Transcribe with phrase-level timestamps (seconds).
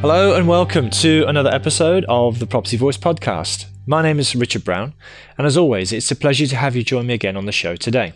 [0.00, 3.66] Hello and welcome to another episode of the Property Voice podcast.
[3.84, 4.94] My name is Richard Brown,
[5.36, 7.74] and as always, it's a pleasure to have you join me again on the show
[7.74, 8.12] today.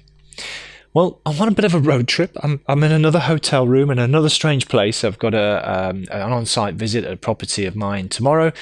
[0.95, 2.37] Well, I'm on a bit of a road trip.
[2.41, 5.03] I'm, I'm in another hotel room in another strange place.
[5.03, 8.53] I've got a um, an on-site visit at a property of mine tomorrow,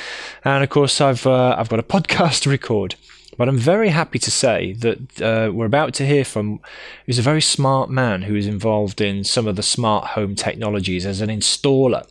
[0.43, 2.95] and of course, I've uh, I've got a podcast to record.
[3.41, 6.61] But I'm very happy to say that uh, we're about to hear from
[7.07, 11.07] who's a very smart man who is involved in some of the smart home technologies
[11.07, 12.05] as an installer.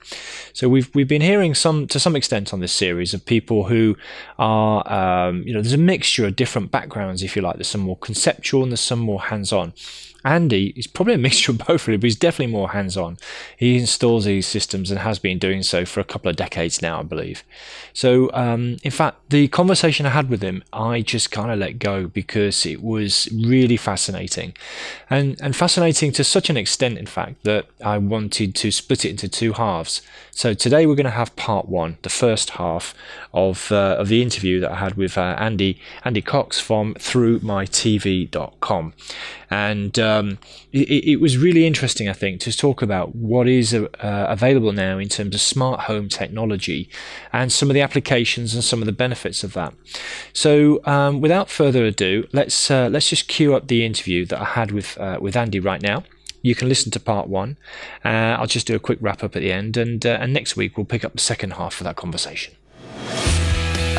[0.53, 3.95] So we've we've been hearing some to some extent on this series of people who
[4.39, 7.57] are um, you know there's a mixture of different backgrounds if you like.
[7.57, 9.73] There's some more conceptual and there's some more hands-on.
[10.25, 13.17] Andy is probably a mixture of both, really, but he's definitely more hands on.
[13.55, 16.99] He installs these systems and has been doing so for a couple of decades now,
[16.99, 17.43] I believe.
[17.93, 21.79] So, um, in fact, the conversation I had with him, I just kind of let
[21.79, 24.53] go because it was really fascinating.
[25.09, 29.09] And, and fascinating to such an extent, in fact, that I wanted to split it
[29.09, 30.01] into two halves.
[30.31, 32.93] So, today we're going to have part one, the first half
[33.33, 38.93] of, uh, of the interview that I had with uh, Andy, Andy Cox from ThroughMyTV.com.
[39.51, 40.37] And um,
[40.71, 44.97] it, it, was really interesting, I think, to talk about what is uh, available now
[44.97, 46.89] in terms of smart home technology
[47.31, 49.73] and some of the applications and some of the benefits of that.
[50.33, 54.45] So, um, without further ado, let's uh, let's just queue up the interview that I
[54.45, 56.03] had with uh, with Andy right now.
[56.41, 57.57] You can listen to part one.
[58.05, 60.55] Uh, I'll just do a quick wrap up at the end, and uh, and next
[60.55, 62.55] week we'll pick up the second half of that conversation.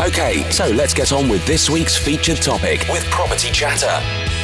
[0.01, 4.40] Okay, so let's get on with this week's featured topic with Property Chatter.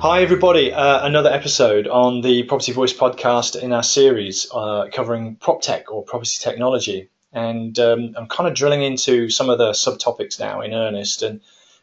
[0.00, 0.72] Hi, everybody.
[0.72, 5.90] Uh, another episode on the Property Voice podcast in our series uh, covering prop tech
[5.90, 7.10] or property technology.
[7.32, 11.22] And um, I'm kind of drilling into some of the subtopics now in earnest.
[11.24, 11.40] And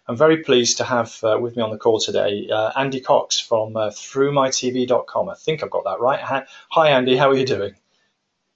[0.07, 3.37] I'm very pleased to have uh, with me on the call today uh, Andy Cox
[3.37, 5.27] from uh, ThroughMyTV.com.
[5.27, 6.45] I think I've got that right.
[6.69, 7.17] Hi, Andy.
[7.17, 7.75] How are you doing?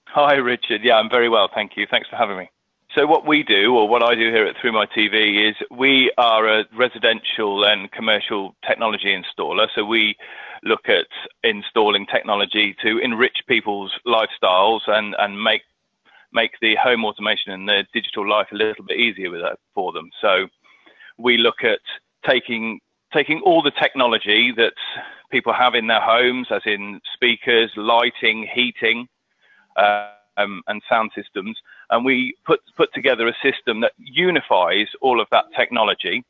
[0.05, 0.85] Hi, Richard.
[0.85, 1.49] Yeah, I'm very well.
[1.53, 1.85] Thank you.
[1.85, 2.49] Thanks for having me.
[2.95, 6.11] So what we do, or what I do here at Through My TV, is we
[6.17, 9.67] are a residential and commercial technology installer.
[9.75, 10.17] So we
[10.63, 11.05] look at
[11.43, 15.61] installing technology to enrich people's lifestyles and, and make
[16.31, 19.91] make the home automation and the digital life a little bit easier with that for
[19.91, 20.11] them.
[20.21, 20.47] So
[21.17, 21.79] we look at
[22.27, 22.79] taking
[23.13, 24.73] taking all the technology that
[25.31, 29.07] people have in their homes, as in speakers, lighting, heating.
[29.75, 31.57] Uh, um, and sound systems,
[31.89, 36.23] and we put put together a system that unifies all of that technology,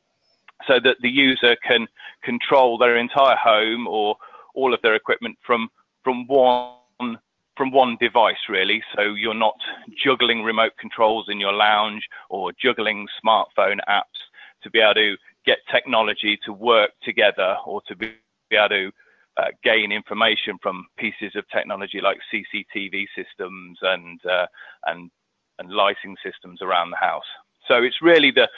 [0.68, 1.88] so that the user can
[2.24, 4.16] control their entire home or
[4.54, 5.70] all of their equipment from
[6.04, 7.18] from one
[7.58, 8.82] from one device really.
[8.96, 9.58] So you're not
[10.02, 14.20] juggling remote controls in your lounge or juggling smartphone apps
[14.64, 18.14] to be able to get technology to work together or to be
[18.54, 18.92] able to
[19.38, 24.48] uh, gain information from pieces of technology like CCTV systems and uh,
[24.86, 25.12] and
[25.60, 27.30] and lighting systems around the house.
[27.68, 28.50] So it's really the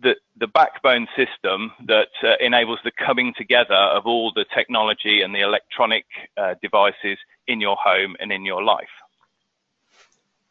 [0.00, 5.32] the, the backbone system that uh, enables the coming together of all the technology and
[5.32, 6.04] the electronic
[6.36, 8.90] uh, devices in your home and in your life.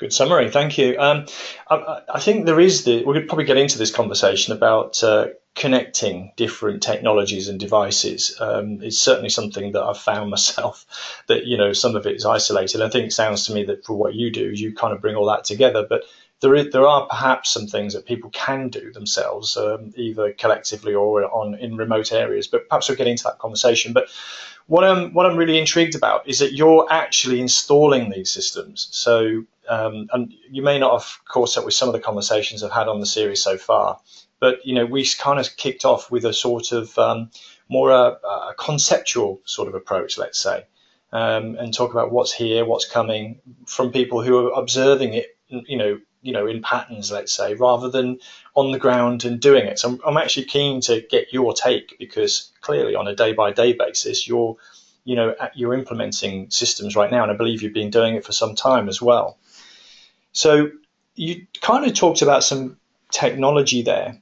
[0.01, 0.97] Good summary, thank you.
[0.97, 1.27] Um,
[1.69, 3.03] I, I, think there is the.
[3.03, 8.35] We could probably get into this conversation about uh, connecting different technologies and devices.
[8.39, 10.87] Um, it's certainly something that I've found myself
[11.27, 12.81] that you know some of it is isolated.
[12.81, 15.15] I think it sounds to me that for what you do, you kind of bring
[15.15, 15.85] all that together.
[15.87, 16.01] But
[16.39, 20.95] there is, there are perhaps some things that people can do themselves, um, either collectively
[20.95, 22.47] or on in remote areas.
[22.47, 23.93] But perhaps we'll get into that conversation.
[23.93, 24.09] But
[24.65, 28.87] what I'm what I'm really intrigued about is that you're actually installing these systems.
[28.89, 32.73] So um, and you may not have caught up with some of the conversations I've
[32.73, 34.01] had on the series so far,
[34.41, 37.31] but you know we kind of kicked off with a sort of um,
[37.69, 40.65] more a, a, conceptual sort of approach, let's say,
[41.13, 45.77] um, and talk about what's here, what's coming from people who are observing it, you
[45.77, 48.19] know, you know, in patterns, let's say, rather than
[48.55, 49.79] on the ground and doing it.
[49.79, 53.53] So I'm, I'm actually keen to get your take because clearly on a day by
[53.53, 54.57] day basis, you're
[55.05, 58.33] you know you're implementing systems right now, and I believe you've been doing it for
[58.33, 59.37] some time as well.
[60.31, 60.71] So
[61.15, 62.77] you kind of talked about some
[63.11, 64.21] technology there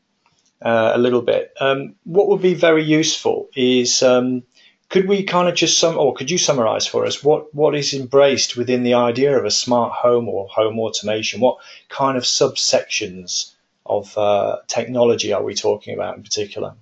[0.62, 1.54] uh, a little bit.
[1.60, 4.44] Um, what would be very useful is um,
[4.90, 7.94] could we kind of just sum, or could you summarize for us what, what is
[7.94, 11.40] embraced within the idea of a smart home or home automation?
[11.40, 11.58] What
[11.90, 13.54] kind of subsections
[13.86, 16.76] of uh, technology are we talking about in particular?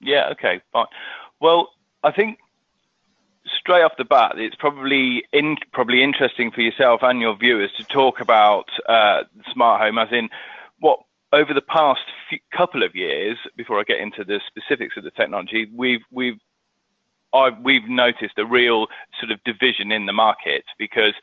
[0.00, 0.86] Yeah, okay, fine.
[1.40, 1.70] Well,
[2.04, 2.38] I think
[3.66, 7.82] straight off the bat, it's probably in, probably interesting for yourself and your viewers to
[7.82, 10.28] talk about uh, smart home, as in
[10.78, 11.00] what
[11.32, 13.36] over the past few, couple of years.
[13.56, 16.38] Before I get into the specifics of the technology, we've we've
[17.34, 18.86] I've, we've noticed a real
[19.18, 21.14] sort of division in the market because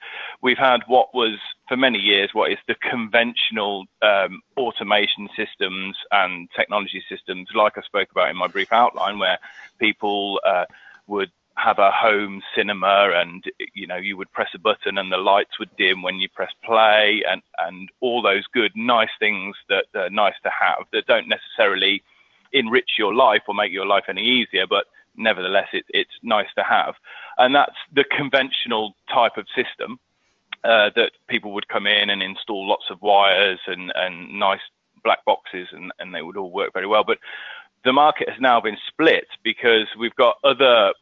[0.42, 1.40] we've had what was
[1.70, 7.82] for many years what is the conventional um, automation systems and technology systems, like I
[7.84, 9.40] spoke about in my brief outline, where
[9.80, 10.66] people uh,
[11.08, 15.18] would have a home cinema and you know you would press a button and the
[15.18, 19.86] lights would dim when you press play and and all those good nice things that
[19.94, 22.02] are nice to have that don't necessarily
[22.54, 24.86] enrich your life or make your life any easier but
[25.16, 26.96] nevertheless it, it's nice to have.
[27.38, 30.00] And that's the conventional type of system
[30.64, 34.62] uh, that people would come in and install lots of wires and and nice
[35.04, 37.04] black boxes and and they would all work very well.
[37.04, 37.20] But
[37.84, 40.94] the market has now been split because we've got other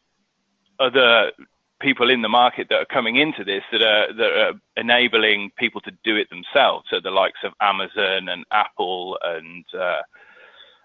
[0.78, 1.32] other
[1.80, 5.80] people in the market that are coming into this that are that are enabling people
[5.80, 6.86] to do it themselves.
[6.90, 10.02] So the likes of Amazon and Apple and uh,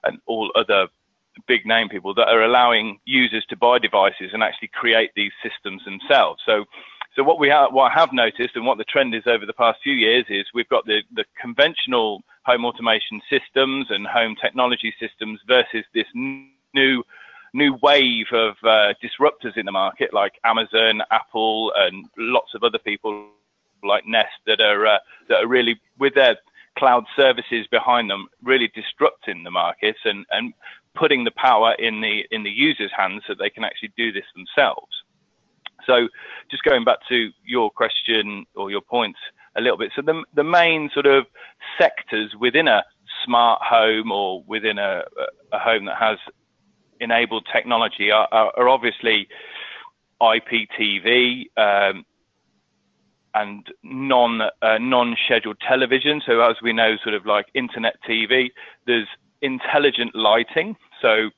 [0.03, 0.87] and all other
[1.47, 5.83] big name people that are allowing users to buy devices and actually create these systems
[5.85, 6.41] themselves.
[6.45, 6.65] So
[7.15, 9.53] so what we have, what I have noticed and what the trend is over the
[9.53, 14.93] past few years is we've got the, the conventional home automation systems and home technology
[14.99, 17.03] systems versus this new
[17.57, 22.77] new wave of uh, disruptors in the market like Amazon, Apple, and lots of other
[22.77, 23.29] people
[23.83, 26.37] like Nest that are uh, that are really with their
[26.77, 30.53] cloud services behind them, really disrupting the markets and and
[30.95, 34.25] putting the power in the in the users' hands so they can actually do this
[34.35, 35.03] themselves.
[35.85, 36.07] So,
[36.51, 39.19] just going back to your question or your points
[39.55, 39.91] a little bit.
[39.95, 41.25] So the the main sort of
[41.79, 42.83] sectors within a
[43.25, 45.03] smart home or within a,
[45.51, 46.17] a home that has
[46.99, 49.27] enabled technology are, are, are obviously
[50.21, 52.05] IPTV um,
[53.33, 56.21] and non uh, non-scheduled television.
[56.25, 58.51] So as we know, sort of like internet TV,
[58.85, 59.07] there's
[59.41, 60.75] intelligent lighting.
[61.01, 61.29] So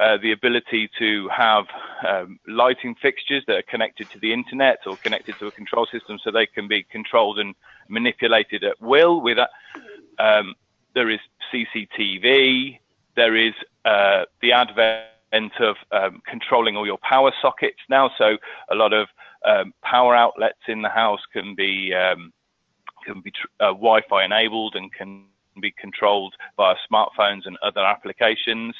[0.00, 1.66] uh, the ability to have
[2.08, 6.18] um, lighting fixtures that are connected to the internet or connected to a control system,
[6.22, 7.54] so they can be controlled and
[7.88, 9.20] manipulated at will.
[9.20, 9.38] With
[10.18, 10.54] um,
[10.94, 11.20] there is
[11.52, 12.78] CCTV.
[13.20, 13.52] There is
[13.84, 18.10] uh, the advent of um, controlling all your power sockets now.
[18.16, 18.38] So
[18.70, 19.08] a lot of
[19.44, 22.32] um, power outlets in the house can be um,
[23.04, 23.30] can be
[23.60, 25.26] uh, Wi-Fi enabled and can
[25.60, 28.74] be controlled via smartphones and other applications.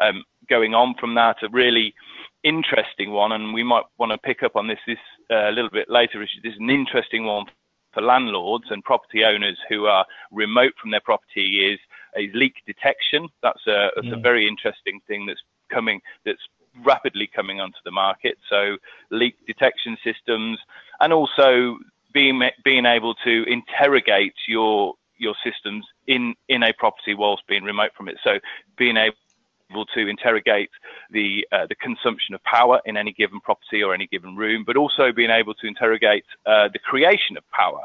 [0.00, 1.94] Um, going on from that, a really
[2.42, 4.98] interesting one, and we might want to pick up on this this
[5.30, 6.20] uh, a little bit later.
[6.20, 7.46] Is This is an interesting one
[7.92, 11.78] for landlords and property owners who are remote from their property is
[12.16, 13.28] is leak detection.
[13.42, 15.40] That's a, that's a very interesting thing that's
[15.70, 16.42] coming, that's
[16.84, 18.38] rapidly coming onto the market.
[18.48, 18.76] So
[19.10, 20.58] leak detection systems,
[21.00, 21.78] and also
[22.12, 27.92] being being able to interrogate your your systems in in a property whilst being remote
[27.96, 28.16] from it.
[28.22, 28.38] So
[28.76, 30.70] being able to interrogate
[31.10, 34.76] the uh, the consumption of power in any given property or any given room, but
[34.76, 37.82] also being able to interrogate uh, the creation of power.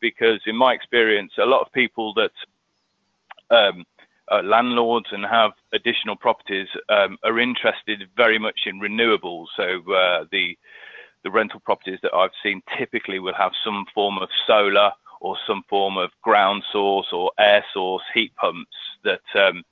[0.00, 2.32] Because in my experience, a lot of people that
[3.50, 3.84] um,
[4.30, 9.46] uh, landlords and have additional properties um, are interested very much in renewables.
[9.56, 10.56] So uh, the
[11.24, 15.62] the rental properties that I've seen typically will have some form of solar or some
[15.70, 19.62] form of ground source or air source heat pumps that um,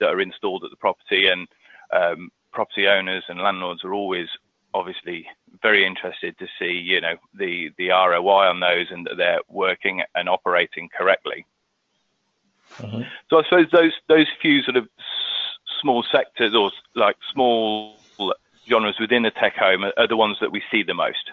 [0.00, 1.48] that are installed at the property, and
[1.92, 4.28] um, property owners and landlords are always
[4.74, 5.26] obviously
[5.62, 10.02] very interested to see you know the the ROI on those and that they're working
[10.14, 11.44] and operating correctly.
[12.76, 13.02] Mm-hmm.
[13.30, 17.96] So I suppose those those few sort of s- small sectors or like small
[18.68, 21.30] genres within the tech home are, are the ones that we see the most.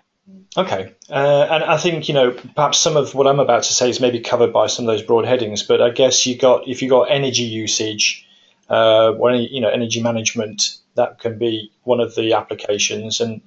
[0.58, 3.90] Okay, uh, and I think you know perhaps some of what I'm about to say
[3.90, 6.82] is maybe covered by some of those broad headings, but I guess you got if
[6.82, 8.28] you got energy usage,
[8.70, 13.42] uh, or any, you know energy management, that can be one of the applications, and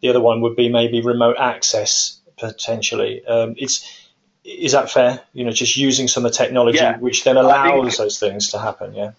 [0.00, 3.24] the other one would be maybe remote access potentially.
[3.26, 4.01] Um, it's
[4.44, 5.20] is that fair?
[5.32, 6.98] You know, just using some of the technology yeah.
[6.98, 8.94] which then allows those things to happen.
[8.94, 9.12] Yeah.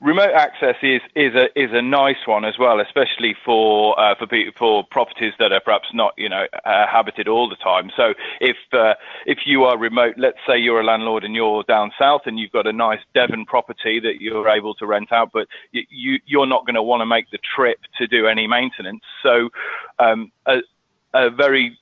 [0.00, 4.26] remote access is is a is a nice one as well, especially for uh, for
[4.58, 7.90] for properties that are perhaps not you know uh, habited all the time.
[7.96, 8.94] So if uh,
[9.24, 12.52] if you are remote, let's say you're a landlord and you're down south and you've
[12.52, 16.66] got a nice Devon property that you're able to rent out, but you you're not
[16.66, 19.02] going to want to make the trip to do any maintenance.
[19.22, 19.48] So
[19.98, 20.58] um, a,
[21.14, 21.78] a very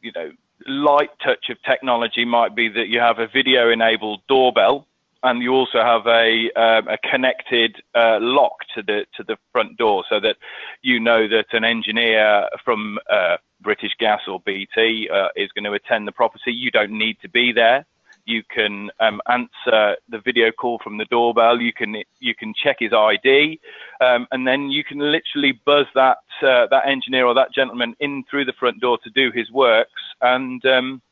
[0.00, 0.30] you know
[0.66, 4.86] light touch of technology might be that you have a video enabled doorbell
[5.24, 9.76] and you also have a, um, a connected uh, lock to the to the front
[9.78, 10.36] door, so that
[10.82, 15.72] you know that an engineer from uh, British Gas or BT uh, is going to
[15.72, 16.52] attend the property.
[16.52, 17.86] You don't need to be there.
[18.26, 21.60] You can um, answer the video call from the doorbell.
[21.60, 23.60] You can you can check his ID,
[24.00, 28.24] um, and then you can literally buzz that uh, that engineer or that gentleman in
[28.30, 31.02] through the front door to do his works, and um,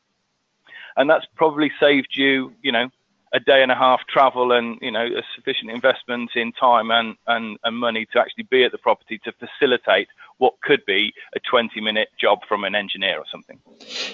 [0.97, 2.89] and that's probably saved you, you know,
[3.33, 7.17] a day and a half travel and you know a sufficient investment in time and,
[7.27, 10.09] and, and money to actually be at the property to facilitate
[10.43, 13.61] what could be a 20 minute job from an engineer or something.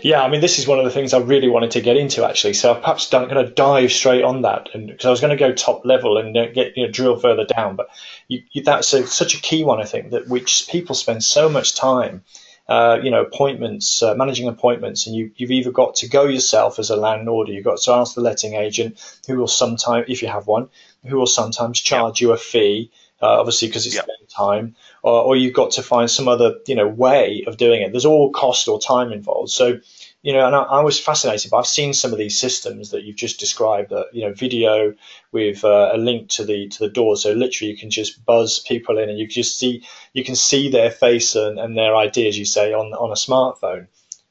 [0.02, 2.22] Yeah, I mean, this is one of the things I really wanted to get into
[2.22, 2.52] actually.
[2.52, 5.42] So I'm perhaps going to dive straight on that, and because I was going to
[5.42, 7.88] go top level and get you know, drill further down, but
[8.28, 11.48] you, you, that's a, such a key one, I think, that which people spend so
[11.48, 12.24] much time
[12.68, 16.78] uh, you know, appointments, uh, managing appointments, and you, you've either got to go yourself
[16.78, 20.20] as a landlord, or you've got to ask the letting agent, who will sometimes, if
[20.20, 20.68] you have one,
[21.06, 25.54] who will sometimes charge you a fee, uh, obviously because it's time, or, or you've
[25.54, 27.92] got to find some other, you know, way of doing it.
[27.92, 29.50] There's all cost or time involved.
[29.50, 29.80] So
[30.22, 31.50] you know, and I, I, was fascinated.
[31.50, 33.90] But I've seen some of these systems that you've just described.
[33.90, 34.94] That you know, video
[35.30, 38.58] with uh, a link to the to the door, so literally you can just buzz
[38.58, 42.36] people in, and you just see you can see their face and, and their ideas.
[42.36, 43.86] you say, on on a smartphone.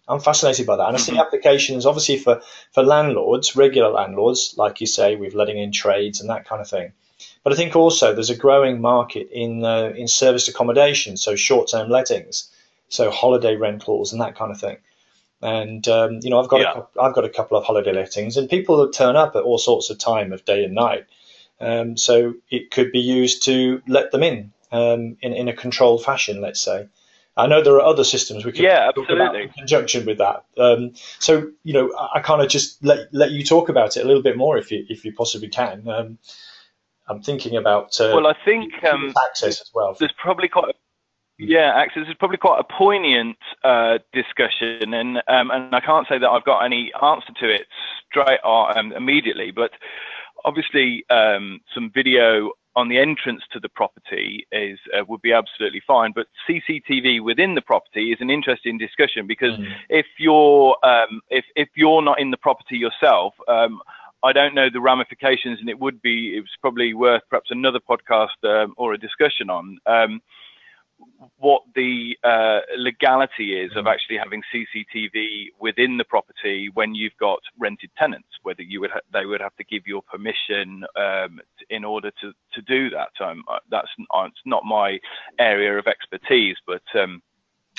[0.09, 1.21] I'm fascinated by that, and I see mm-hmm.
[1.21, 2.41] applications obviously for
[2.73, 6.69] for landlords, regular landlords, like you say, with letting in trades and that kind of
[6.69, 6.91] thing.
[7.47, 11.89] But I think also there's a growing market in uh, in service accommodation, so short-term
[11.89, 12.51] lettings,
[12.89, 14.75] so holiday rentals and that kind of thing.
[15.41, 16.81] And um, you know, I've got yeah.
[16.97, 19.89] a, I've got a couple of holiday lettings, and people turn up at all sorts
[19.89, 21.05] of time of day and night.
[21.61, 26.03] Um, so it could be used to let them in um, in in a controlled
[26.03, 26.89] fashion, let's say.
[27.37, 30.43] I know there are other systems we could yeah, talk about in conjunction with that.
[30.57, 34.03] Um, so you know, I, I kind of just let let you talk about it
[34.03, 35.87] a little bit more if you if you possibly can.
[35.87, 36.17] Um,
[37.09, 39.95] I'm thinking about uh, well, I think um, access as well.
[39.97, 40.73] There's probably quite a,
[41.39, 46.17] yeah, Access is probably quite a poignant uh, discussion, and um, and I can't say
[46.17, 47.67] that I've got any answer to it
[48.09, 49.71] straight or, uh, um, immediately, but
[50.45, 55.81] obviously um, some video on the entrance to the property is uh, would be absolutely
[55.85, 59.71] fine, but CCTV within the property is an interesting discussion because mm.
[59.89, 63.33] if you're um, if if you're not in the property yourself.
[64.23, 67.51] Um, I don't know the ramifications, and it would be it was probably worth perhaps
[67.51, 69.77] another podcast um, or a discussion on
[71.37, 73.91] what the uh, legality is of mm.
[73.91, 78.99] actually having CCTV within the property when you've got rented tenants, whether you would ha-
[79.13, 83.09] they would have to give your permission um, in order to, to do that.
[83.23, 84.99] Um, uh, that's uh, it's not my
[85.39, 87.21] area of expertise, but um,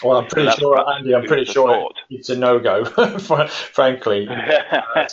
[0.03, 1.15] well, I'm pretty sure, Andy.
[1.15, 2.85] I'm pretty sure it's a no-go.
[3.73, 5.07] frankly, uh,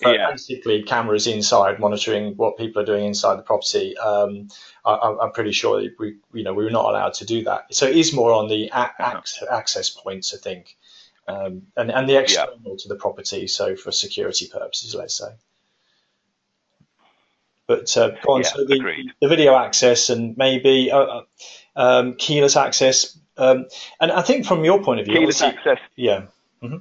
[0.00, 0.30] yeah.
[0.30, 3.96] basically cameras inside monitoring what people are doing inside the property.
[3.98, 4.48] Um,
[4.84, 7.72] I, am pretty sure we, you know, we were not allowed to do that.
[7.74, 10.76] So it is more on the a- access points, I think,
[11.28, 12.74] um, and and the external yeah.
[12.78, 13.46] to the property.
[13.46, 15.30] So for security purposes, let's say.
[17.68, 18.42] But uh, go on.
[18.42, 21.22] Yeah, so the, the, video access and maybe uh, uh
[21.74, 23.66] um, keyless access um,
[24.00, 25.78] and I think from your point of view, keyless access.
[25.96, 26.26] Yeah.
[26.62, 26.78] Mm-hmm.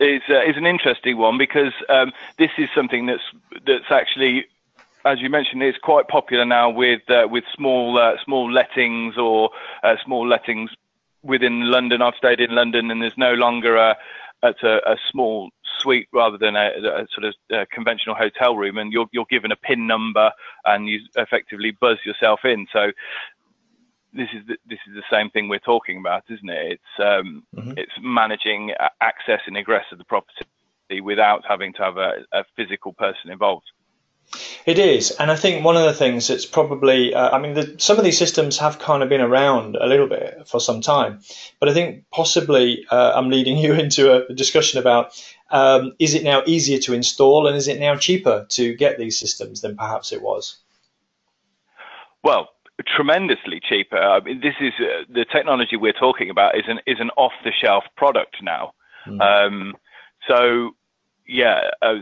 [0.00, 3.22] Is, uh, is an interesting one because um, this is something that's
[3.66, 4.46] that's actually,
[5.04, 9.50] as you mentioned, is quite popular now with uh, with small uh, small lettings or
[9.82, 10.70] uh, small lettings
[11.22, 12.00] within London.
[12.00, 13.96] I've stayed in London, and there's no longer a
[14.42, 18.78] at a, a small suite rather than a, a sort of a conventional hotel room,
[18.78, 20.30] and you're you're given a PIN number
[20.64, 22.66] and you effectively buzz yourself in.
[22.72, 22.92] So
[24.18, 26.72] this is the, this is the same thing we're talking about, isn't it?
[26.72, 27.72] It's um, mm-hmm.
[27.76, 32.92] it's managing access and egress of the property without having to have a, a, physical
[32.94, 33.66] person involved.
[34.66, 37.76] It is, and I think one of the things that's probably, uh, I mean, the,
[37.78, 41.20] some of these systems have kind of been around a little bit for some time,
[41.60, 45.12] but I think possibly uh, I'm leading you into a discussion about
[45.50, 49.18] um, is it now easier to install and is it now cheaper to get these
[49.18, 50.58] systems than perhaps it was?
[52.22, 52.50] Well,
[52.86, 53.98] tremendously cheaper.
[53.98, 57.32] I mean, this is uh, the technology we're talking about is an is an off
[57.44, 58.72] the shelf product now.
[59.06, 59.20] Mm.
[59.20, 59.74] Um,
[60.28, 60.70] so
[61.26, 62.00] yeah, uh,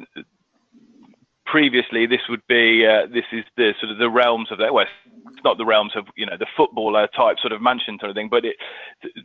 [1.46, 4.74] previously this would be uh, this is the sort of the realms of that.
[4.74, 4.86] Well,
[5.32, 8.16] it's not the realms of you know the footballer type sort of mansion sort of
[8.16, 8.56] thing, but it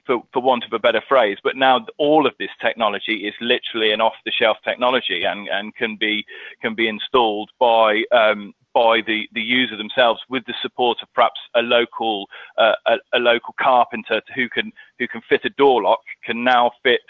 [0.06, 1.38] for, for want of a better phrase.
[1.44, 6.24] But now all of this technology is literally an off-the-shelf technology and and can be
[6.62, 11.40] can be installed by um, by the, the user themselves with the support of perhaps
[11.56, 16.00] a local uh, a, a, local carpenter who can who can fit a door lock
[16.24, 17.02] can now fit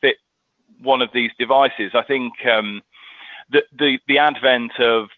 [0.00, 0.16] fit
[0.82, 1.92] one of these devices.
[1.94, 2.82] I think um,
[3.50, 5.08] the, the the advent of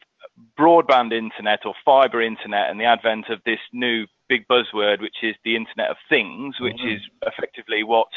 [0.58, 5.34] broadband internet or fiber internet and the advent of this new big buzzword, which is
[5.44, 6.96] the Internet of Things, which mm-hmm.
[6.96, 8.08] is effectively what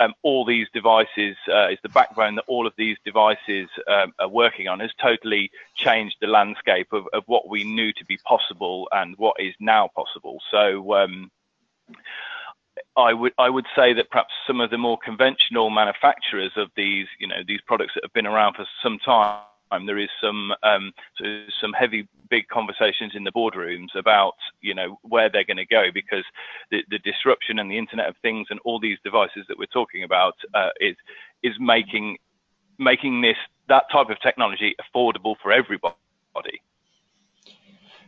[0.00, 4.28] um, all these devices uh, is the backbone that all of these devices um, are
[4.28, 8.88] working on, has totally changed the landscape of, of, what we knew to be possible
[8.92, 10.38] and what is now possible.
[10.50, 10.94] So.
[10.94, 11.30] Um,
[12.96, 17.06] I would I would say that perhaps some of the more conventional manufacturers of these
[17.20, 19.42] you know these products that have been around for some time
[19.86, 21.24] there is some um, so
[21.60, 25.86] some heavy, big conversations in the boardrooms about you know where they're going to go
[25.92, 26.24] because
[26.70, 30.04] the, the, disruption and the Internet of Things and all these devices that we're talking
[30.04, 30.96] about uh, is
[31.42, 32.18] is making
[32.78, 33.36] making this
[33.68, 35.94] that type of technology affordable for everybody.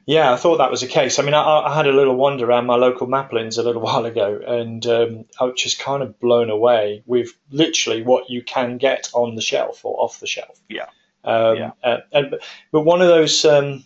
[0.07, 1.19] Yeah, I thought that was the case.
[1.19, 4.05] I mean, I, I had a little wander around my local Maplins a little while
[4.05, 8.79] ago, and um, I was just kind of blown away with literally what you can
[8.79, 10.61] get on the shelf or off the shelf.
[10.69, 10.87] Yeah.
[11.27, 11.71] Um, yeah.
[11.83, 12.37] Uh, and,
[12.71, 13.85] but one of those, um,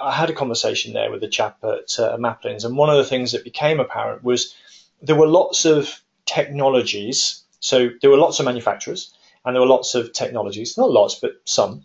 [0.00, 3.04] I had a conversation there with a chap at uh, Maplins, and one of the
[3.04, 4.54] things that became apparent was
[5.00, 7.42] there were lots of technologies.
[7.60, 11.32] So there were lots of manufacturers, and there were lots of technologies, not lots, but
[11.44, 11.84] some.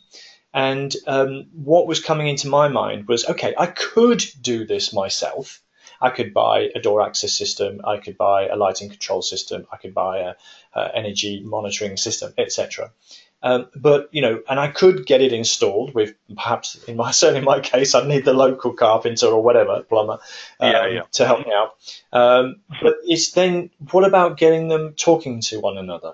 [0.53, 5.61] And um, what was coming into my mind was, okay, I could do this myself.
[6.01, 9.77] I could buy a door access system, I could buy a lighting control system, I
[9.77, 10.33] could buy a,
[10.75, 12.91] a energy monitoring system, etc.
[13.43, 17.39] Um, but you know, and I could get it installed with perhaps in my certainly
[17.39, 20.19] in my case, I'd need the local carpenter or whatever plumber
[20.59, 21.01] um, yeah, yeah.
[21.13, 21.75] to help me out.
[22.11, 26.13] Um, but it's then what about getting them talking to one another?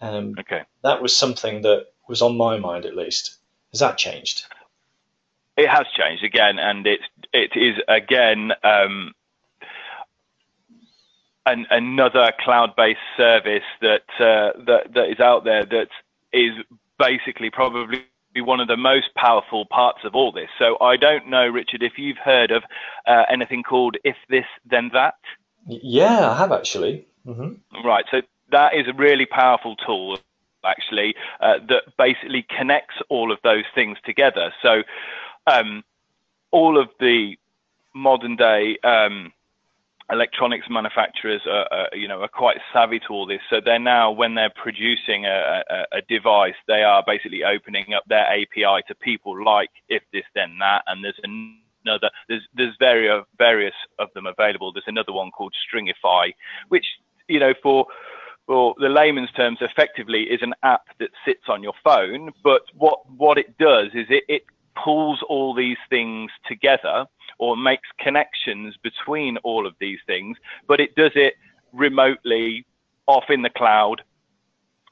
[0.00, 3.38] Um, okay, that was something that was on my mind at least.
[3.72, 4.44] Has that changed?
[5.56, 7.00] It has changed again, and it
[7.32, 8.52] it is again.
[8.62, 9.14] Um,
[11.46, 15.88] an, another cloud-based service that uh, that that is out there that
[16.34, 16.52] is
[16.98, 18.04] basically probably
[18.36, 20.48] one of the most powerful parts of all this.
[20.58, 22.64] So I don't know, Richard, if you've heard of
[23.06, 25.14] uh, anything called If This Then That.
[25.66, 27.06] Yeah, I have actually.
[27.26, 27.86] Mm-hmm.
[27.86, 28.04] Right.
[28.10, 30.18] So that is a really powerful tool,
[30.64, 34.52] actually, uh, that basically connects all of those things together.
[34.62, 34.82] So
[35.46, 35.84] um,
[36.50, 37.36] all of the
[37.94, 39.32] modern day um,
[40.10, 43.40] electronics manufacturers are, are, you know are quite savvy to all this.
[43.50, 48.04] So they're now when they're producing a, a, a, device they are basically opening up
[48.06, 50.82] their API to people like if this then that.
[50.86, 54.72] And there's another there's there's various various of them available.
[54.72, 56.32] There's another one called Stringify
[56.68, 56.86] which
[57.28, 57.86] you know for
[58.46, 62.30] for the layman's terms effectively is an app that sits on your phone.
[62.42, 64.42] But what what it does is it, it
[64.82, 67.06] pulls all these things together
[67.38, 71.34] or makes connections between all of these things, but it does it
[71.72, 72.64] remotely
[73.06, 74.02] off in the cloud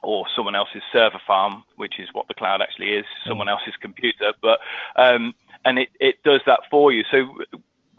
[0.02, 3.52] or someone else's server farm, which is what the cloud actually is, someone mm.
[3.52, 4.32] else's computer.
[4.42, 4.58] But
[4.96, 7.04] um, and it, it does that for you.
[7.10, 7.38] So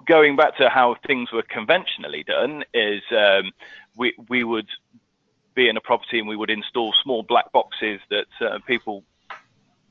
[0.05, 3.51] going back to how things were conventionally done is um,
[3.95, 4.67] we we would
[5.55, 9.03] be in a property and we would install small black boxes that uh, people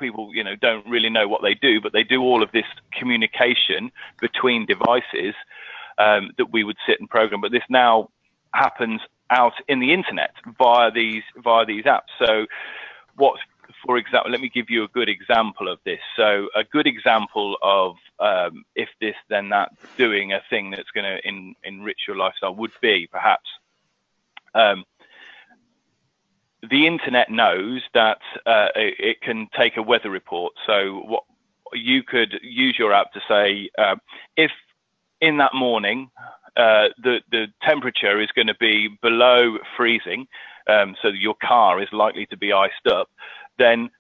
[0.02, 2.66] people, you know, don't really know what they do, but they do all of this
[2.92, 5.34] communication between devices
[5.98, 7.40] um, that we would sit and program.
[7.40, 8.10] But this now
[8.52, 12.12] happens out in the internet via these via these apps.
[12.18, 12.46] So,
[13.16, 13.38] what,
[13.84, 16.00] for example, let me give you a good example of this.
[16.16, 21.06] So, a good example of um, if this then that doing a thing that's going
[21.06, 23.48] to enrich your lifestyle would be perhaps.
[24.54, 24.84] Um,
[26.68, 30.52] the internet knows that uh, it, it, can take a weather report.
[30.66, 31.24] So what
[31.72, 33.96] you could use your app to say uh,
[34.36, 34.50] if
[35.20, 36.10] in that morning
[36.56, 40.26] uh, the the temperature is going to be below freezing,
[40.68, 43.10] um, so your car is likely to be iced up,
[43.58, 43.90] then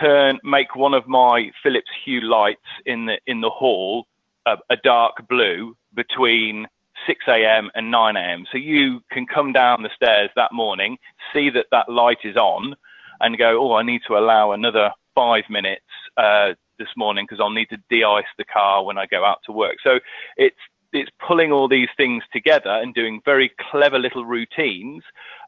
[0.00, 4.06] turn make one of my Philips Hue lights in the in the hall
[4.46, 6.66] a dark blue between
[7.10, 7.70] 6 a.m.
[7.74, 8.46] and 9 a.m.
[8.52, 10.96] So you can come down the stairs that morning,
[11.32, 12.76] see that that light is on,
[13.18, 15.82] and go, oh, I need to allow another five minutes
[16.16, 19.52] uh, this morning because I'll need to de-ice the car when I go out to
[19.52, 19.78] work.
[19.82, 19.98] So
[20.36, 20.56] it's
[20.92, 25.02] it's pulling all these things together and doing very clever little routines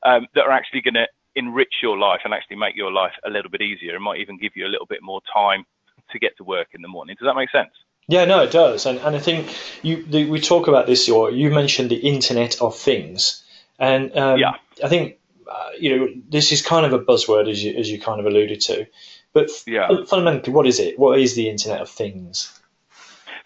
[0.05, 3.31] um, that are actually going to enrich your life and actually make your life a
[3.31, 3.97] little bit easier.
[3.97, 5.65] It might even give you a little bit more time
[6.11, 7.17] to get to work in the morning.
[7.19, 7.73] Does that make sense?
[8.09, 11.09] Yeah, no, it does, and and I think you the, we talk about this.
[11.09, 13.43] Or you mentioned the Internet of Things,
[13.79, 14.55] and um, yeah.
[14.83, 15.19] I think
[15.51, 18.27] uh, you know this is kind of a buzzword as you as you kind of
[18.27, 18.87] alluded to,
[19.33, 19.89] but yeah.
[20.07, 20.99] fundamentally, what is it?
[20.99, 22.59] What is the Internet of Things?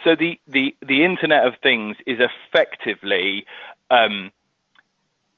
[0.04, 3.44] So the the the Internet of Things is effectively
[3.90, 4.32] um,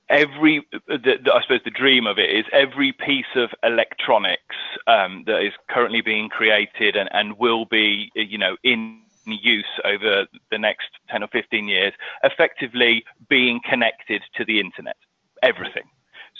[0.08, 5.24] every the, the, I suppose the dream of it is every piece of electronics um,
[5.26, 9.00] that is currently being created and, and will be you know in
[9.32, 14.96] use over the next 10 or 15 years, effectively being connected to the internet,
[15.42, 15.84] everything.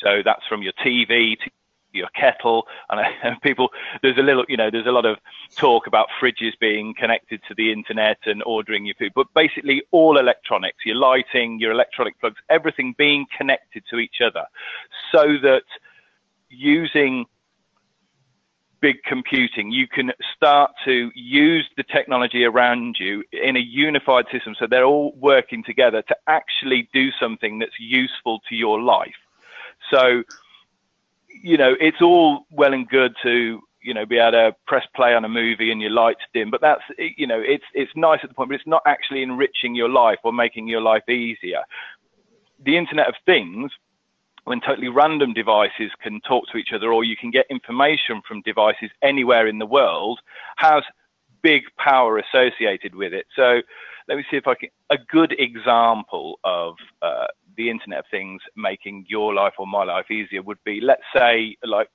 [0.03, 1.51] So that's from your TV to
[1.93, 3.71] your kettle and, and, people
[4.03, 5.17] there's a little you know there's a lot of
[5.57, 10.19] talk about fridges being connected to the internet and ordering your food but basically all
[10.19, 14.45] electronics your lighting your electronic plugs everything being connected to each other
[15.13, 15.63] so that
[16.51, 17.25] using
[18.81, 24.55] big computing, you can start to use the technology around you in a unified system.
[24.59, 29.15] So they're all working together to actually do something that's useful to your life.
[29.91, 30.23] So,
[31.43, 35.15] you know, it's all well and good to, you know, be able to press play
[35.15, 38.29] on a movie and your lights dim, but that's, you know, it's, it's nice at
[38.29, 41.63] the point, but it's not actually enriching your life or making your life easier.
[42.65, 43.71] The Internet of Things
[44.49, 48.43] when totally random devices can talk to each other or you can get information from
[48.43, 50.21] devices anywhere in the world
[50.57, 50.83] has
[51.43, 53.27] big power associated with it.
[53.37, 53.61] So
[54.09, 58.41] let me see if I can, a good example of uh, the Internet of Things
[58.57, 61.91] making your life or my life easier would be, let's say, like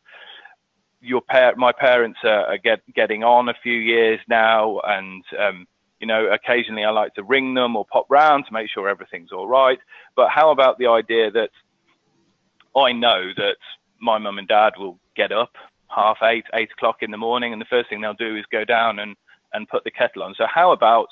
[1.02, 5.68] your par- my parents are, are get, getting on a few years now, and um,
[6.00, 9.32] you know, occasionally I like to ring them or pop round to make sure everything's
[9.32, 9.80] all right.
[10.16, 11.50] But how about the idea that
[12.76, 13.58] I know that
[14.00, 15.52] my mum and dad will get up
[15.88, 18.66] half eight, eight o'clock in the morning, and the first thing they'll do is go
[18.66, 19.16] down and,
[19.54, 20.34] and put the kettle on.
[20.36, 21.08] So how about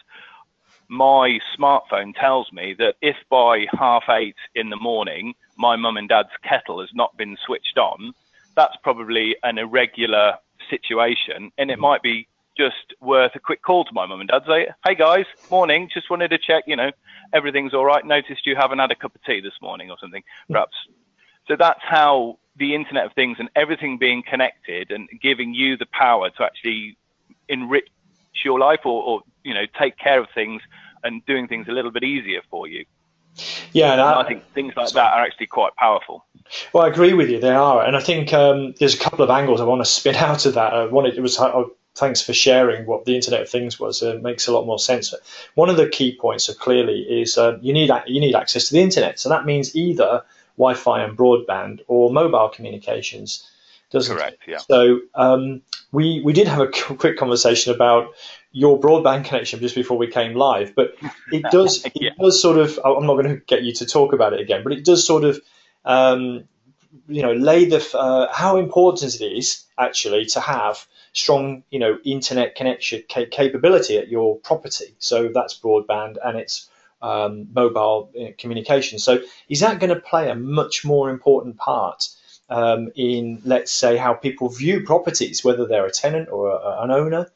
[0.87, 6.09] my smartphone tells me that if by half eight in the morning my mum and
[6.09, 8.13] dad's kettle has not been switched on,
[8.55, 10.33] that's probably an irregular
[10.69, 14.43] situation, and it might be just worth a quick call to my mum and dad.
[14.45, 16.91] Say, hey guys, morning, just wanted to check, you know,
[17.33, 18.05] everything's all right.
[18.05, 20.23] Noticed you haven't had a cup of tea this morning or something.
[20.49, 20.75] Perhaps
[21.47, 25.85] so that's how the Internet of Things and everything being connected and giving you the
[25.85, 26.97] power to actually
[27.49, 27.89] enrich
[28.43, 30.61] your life or, or you know take care of things
[31.03, 32.85] and doing things a little bit easier for you.
[33.71, 36.25] Yeah, and I, I, think things like that are actually quite powerful.
[36.73, 37.39] Well, I agree with you.
[37.39, 40.15] They are, and I think um, there's a couple of angles I want to spin
[40.29, 40.73] out of that.
[40.73, 41.63] I wanted it was uh,
[41.95, 44.01] thanks for sharing what the Internet of Things was.
[44.01, 45.13] It makes a lot more sense.
[45.55, 48.73] One of the key points, so clearly, is uh, you need you need access to
[48.73, 49.19] the internet.
[49.19, 50.23] So that means either
[50.57, 53.49] Wi-Fi and broadband or mobile communications.
[53.91, 54.37] Doesn't Correct.
[54.47, 54.51] It?
[54.51, 54.57] Yeah.
[54.57, 55.61] So um,
[55.91, 58.13] we we did have a quick conversation about
[58.51, 60.95] your broadband connection just before we came live, but
[61.31, 62.09] it does yeah.
[62.09, 62.79] it does sort of.
[62.83, 65.23] I'm not going to get you to talk about it again, but it does sort
[65.23, 65.39] of.
[65.83, 66.45] Um,
[67.07, 71.97] you know, lay the uh, how important it is actually to have strong, you know,
[72.03, 74.95] internet connection ca- capability at your property.
[74.99, 76.69] So that's broadband and it's
[77.01, 78.99] um, mobile uh, communication.
[78.99, 82.09] So is that going to play a much more important part
[82.49, 86.91] um, in, let's say, how people view properties, whether they're a tenant or a, an
[86.91, 87.27] owner?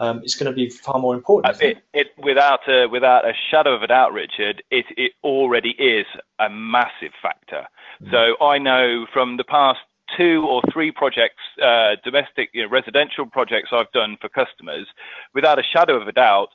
[0.00, 1.60] Um, it's going to be far more important.
[1.60, 6.06] It, it, without a without a shadow of a doubt, Richard, it it already is
[6.38, 7.66] a massive factor.
[8.00, 8.10] Mm.
[8.12, 9.80] So I know from the past
[10.16, 14.86] two or three projects, uh, domestic you know, residential projects I've done for customers,
[15.34, 16.50] without a shadow of a doubt,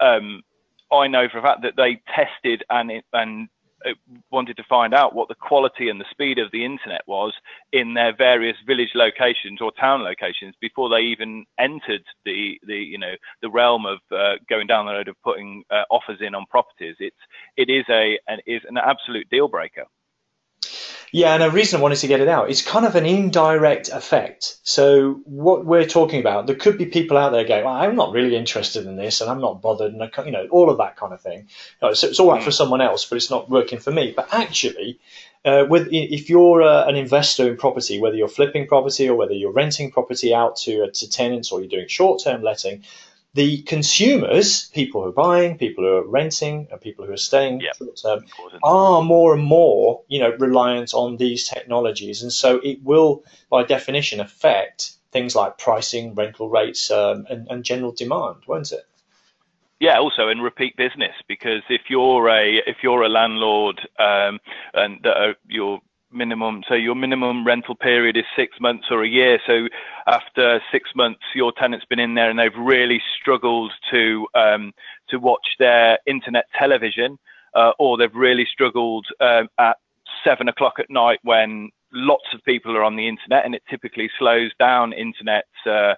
[0.00, 0.42] um,
[0.92, 3.48] I know for a fact that they tested and and
[4.30, 7.32] wanted to find out what the quality and the speed of the internet was
[7.72, 12.98] in their various village locations or town locations before they even entered the the you
[12.98, 16.44] know the realm of uh, going down the road of putting uh, offers in on
[16.46, 16.96] properties.
[16.98, 17.16] It's
[17.56, 19.86] it is a an, is an absolute deal breaker.
[21.14, 23.90] Yeah, and the reason I wanted to get it out is kind of an indirect
[23.90, 24.56] effect.
[24.62, 28.12] So what we're talking about, there could be people out there going, well, "I'm not
[28.12, 30.96] really interested in this, and I'm not bothered," and I, you know, all of that
[30.96, 31.48] kind of thing.
[31.80, 32.54] So it's all right for mm.
[32.54, 34.14] someone else, but it's not working for me.
[34.16, 35.00] But actually,
[35.44, 39.34] uh, with if you're uh, an investor in property, whether you're flipping property or whether
[39.34, 42.84] you're renting property out to uh, to tenants or you're doing short-term letting,
[43.34, 47.60] the consumers, people who are buying, people who are renting, and people who are staying
[47.60, 47.76] yep.
[47.76, 48.24] short term,
[48.62, 53.64] are more and more, you know, reliant on these technologies, and so it will, by
[53.64, 58.86] definition, affect things like pricing, rental rates, um, and, and general demand, won't it?
[59.80, 64.38] Yeah, also in repeat business because if you're a if you're a landlord um,
[64.74, 65.80] and uh, you're
[66.12, 66.62] minimum.
[66.68, 69.38] So your minimum rental period is six months or a year.
[69.46, 69.68] So
[70.06, 74.72] after six months, your tenant's been in there and they've really struggled to um,
[75.10, 77.18] to watch their internet television,
[77.54, 79.76] uh, or they've really struggled um, at
[80.24, 84.10] seven o'clock at night when lots of people are on the internet, and it typically
[84.18, 85.44] slows down internet.
[85.66, 85.94] Uh,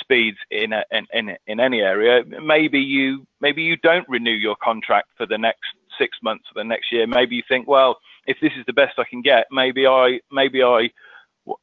[0.00, 4.54] speeds in, a, in, in in any area maybe you maybe you don't renew your
[4.62, 5.64] contract for the next
[5.98, 7.96] six months or the next year maybe you think well
[8.26, 10.90] if this is the best I can get, maybe I, maybe I,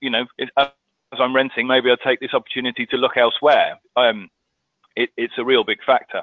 [0.02, 0.26] you know,
[0.58, 0.69] as
[1.19, 3.80] I'm renting, maybe I'll take this opportunity to look elsewhere.
[3.95, 4.30] Um,
[4.95, 6.21] it, it's a real big factor.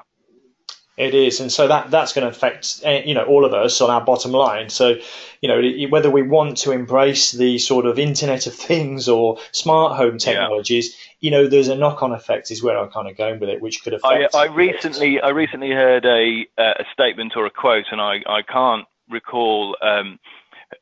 [0.97, 3.79] It is, and so that that's going to affect eh, you know all of us
[3.79, 4.69] on our bottom line.
[4.69, 4.97] So,
[5.41, 9.95] you know, whether we want to embrace the sort of Internet of Things or smart
[9.95, 11.15] home technologies, yeah.
[11.21, 13.83] you know, there's a knock-on effect is where I'm kind of going with it, which
[13.83, 14.35] could affect.
[14.35, 18.41] I, I recently I recently heard a a statement or a quote, and I I
[18.41, 20.19] can't recall um,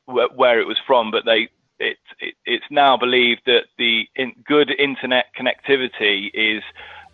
[0.06, 4.34] wh- where it was from, but they it, it, it's now believed that the in
[4.46, 6.64] good internet connectivity is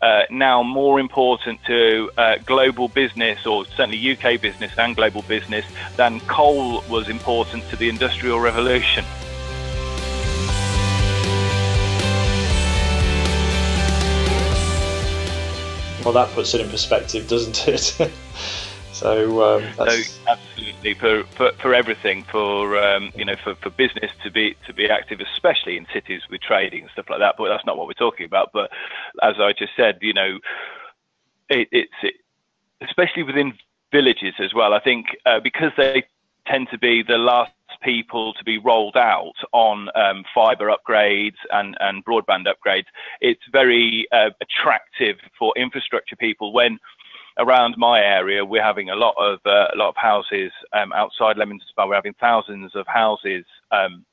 [0.01, 5.65] uh, now more important to uh, global business, or certainly UK business and global business,
[5.95, 9.05] than coal was important to the Industrial Revolution.
[16.03, 18.11] Well, that puts it in perspective, doesn't it?
[18.95, 24.09] So, um, so absolutely for, for, for everything for um, you know for, for business
[24.23, 27.35] to be to be active, especially in cities with trading and stuff like that.
[27.37, 28.51] But that's not what we're talking about.
[28.53, 28.71] But
[29.21, 30.39] as I just said, you know,
[31.49, 32.15] it, it's it,
[32.81, 33.53] especially within
[33.91, 34.73] villages as well.
[34.73, 36.05] I think uh, because they
[36.47, 37.51] tend to be the last
[37.83, 42.85] people to be rolled out on um, fiber upgrades and, and broadband upgrades,
[43.21, 46.79] it's very uh, attractive for infrastructure people when
[47.37, 51.37] around my area, we're having a lot of uh, a lot of houses um, outside
[51.37, 51.87] Leamington Spa.
[51.87, 54.05] We're having thousands of houses um,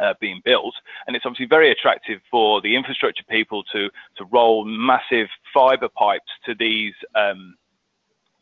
[0.00, 0.74] uh, being built,
[1.06, 6.30] and it's obviously very attractive for the infrastructure people to to roll massive fibre pipes
[6.46, 6.94] to these.
[7.14, 7.56] Um,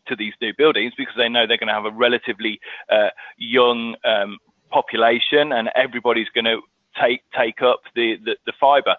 [0.06, 2.58] to these new buildings because they know they're going to have a relatively
[2.90, 4.38] uh, young um,
[4.70, 6.62] population and everybody's going to
[6.98, 8.96] take take up the the, the fibre.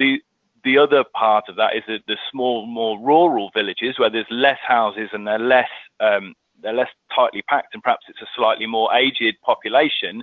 [0.00, 0.18] The
[0.64, 4.58] the other part of that is the, the small, more rural villages where there's less
[4.66, 5.68] houses and they're less
[6.00, 10.22] um, they're less tightly packed, and perhaps it's a slightly more aged population.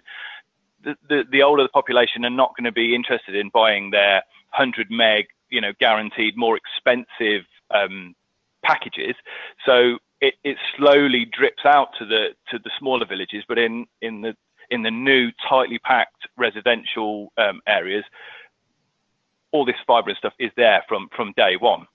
[0.83, 4.23] The, the, the older the population are not going to be interested in buying their
[4.55, 8.15] 100 meg, you know, guaranteed more expensive um,
[8.63, 9.15] packages.
[9.65, 14.21] So it, it slowly drips out to the to the smaller villages, but in in
[14.21, 14.35] the
[14.69, 18.05] in the new tightly packed residential um, areas,
[19.51, 21.87] all this fibre and stuff is there from from day one.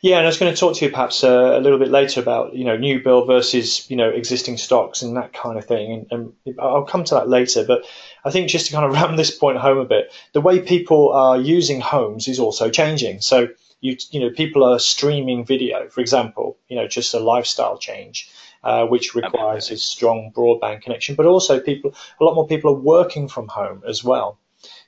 [0.00, 2.20] Yeah, and I was going to talk to you perhaps uh, a little bit later
[2.20, 6.06] about you know new build versus you know existing stocks and that kind of thing,
[6.10, 7.64] and, and, I'll come to that later.
[7.64, 7.84] But
[8.24, 11.12] I think just to kind of ram this point home a bit, the way people
[11.12, 13.20] are using homes is also changing.
[13.20, 13.48] So
[13.80, 18.30] you you know people are streaming video, for example, you know just a lifestyle change.
[18.64, 22.78] Uh, which requires a strong broadband connection, but also people, a lot more people are
[22.78, 24.38] working from home as well.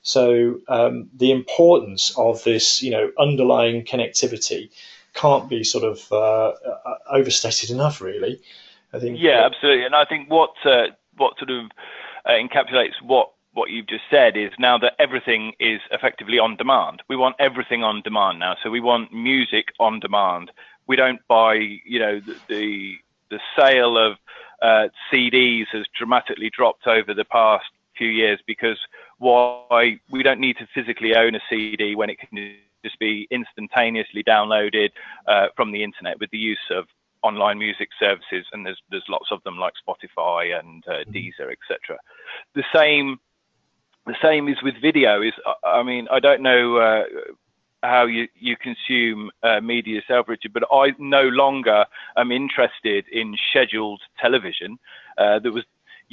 [0.05, 4.71] So um, the importance of this, you know, underlying connectivity
[5.15, 8.41] can't be sort of uh, uh, overstated enough, really.
[8.93, 9.19] I think.
[9.19, 11.71] Yeah, absolutely, and I think what uh, what sort of
[12.27, 17.03] uh, encapsulates what what you've just said is now that everything is effectively on demand.
[17.09, 18.57] We want everything on demand now.
[18.63, 20.51] So we want music on demand.
[20.87, 22.95] We don't buy, you know, the the,
[23.31, 24.19] the sale of
[24.61, 27.65] uh, CDs has dramatically dropped over the past
[27.97, 28.79] few years because
[29.19, 34.23] why we don't need to physically own a CD when it can just be instantaneously
[34.23, 34.91] downloaded
[35.27, 36.85] uh, from the internet with the use of
[37.23, 41.13] online music services, and there's there's lots of them like Spotify and uh, mm-hmm.
[41.13, 41.99] Deezer, etc.
[42.55, 43.19] The same
[44.07, 45.23] the same is with video.
[45.23, 45.33] Is
[45.65, 46.77] I mean I don't know.
[46.77, 47.05] Uh,
[47.83, 51.85] how you, you consume uh, media yourself, Richard, but I no longer
[52.17, 54.79] am interested in scheduled television.
[55.19, 55.65] Uh, there was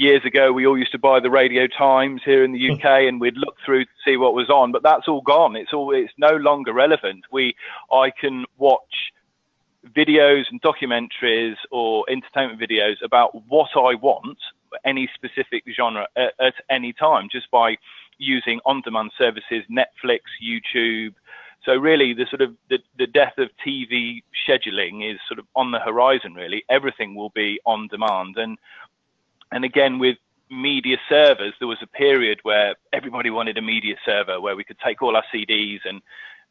[0.01, 3.21] years ago, we all used to buy the Radio Times here in the UK, and
[3.21, 4.71] we'd look through to see what was on.
[4.71, 5.55] But that's all gone.
[5.55, 7.25] It's all it's no longer relevant.
[7.31, 7.55] We
[7.91, 9.11] I can watch
[9.95, 14.37] videos and documentaries or entertainment videos about what I want,
[14.85, 17.77] any specific genre at, at any time, just by
[18.17, 21.15] using on-demand services, Netflix, YouTube.
[21.65, 25.71] So really, the sort of the, the death of TV scheduling is sort of on
[25.71, 26.33] the horizon.
[26.33, 28.57] Really, everything will be on demand, and
[29.51, 30.17] and again, with
[30.49, 34.79] media servers, there was a period where everybody wanted a media server where we could
[34.79, 36.01] take all our CDs and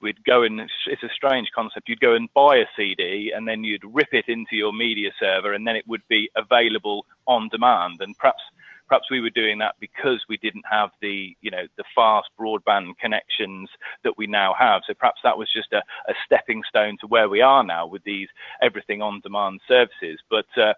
[0.01, 1.89] we'd go and it's a strange concept.
[1.89, 5.53] You'd go and buy a CD and then you'd rip it into your media server
[5.53, 8.01] and then it would be available on demand.
[8.01, 8.43] And perhaps
[8.89, 12.99] perhaps we were doing that because we didn't have the, you know, the fast broadband
[12.99, 13.71] connections
[14.03, 14.83] that we now have.
[14.85, 18.03] So perhaps that was just a, a stepping stone to where we are now with
[18.03, 18.27] these
[18.61, 20.19] everything on demand services.
[20.29, 20.75] But uh,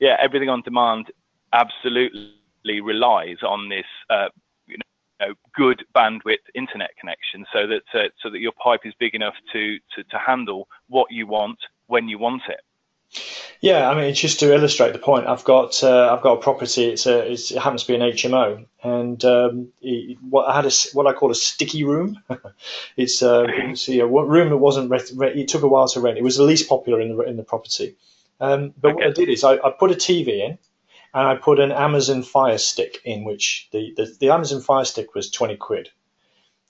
[0.00, 1.12] yeah, everything on demand
[1.54, 4.28] absolutely relies on this uh,
[4.66, 4.76] you
[5.20, 9.34] know, good bandwidth internet connection, so that uh, so that your pipe is big enough
[9.52, 12.60] to, to to handle what you want when you want it.
[13.60, 16.84] Yeah, I mean, just to illustrate the point, I've got uh, I've got a property.
[16.84, 20.66] It's a it's, it happens to be an HMO, and um, it, what I had
[20.66, 22.22] a, what I call a sticky room.
[22.96, 26.18] it's, uh, it's a room that wasn't it took a while to rent.
[26.18, 27.94] It was the least popular in the in the property.
[28.40, 28.96] Um, but okay.
[28.96, 30.58] what I did is I, I put a TV in,
[31.14, 35.14] and I put an Amazon Fire Stick in, which the, the, the Amazon Fire Stick
[35.14, 35.90] was twenty quid.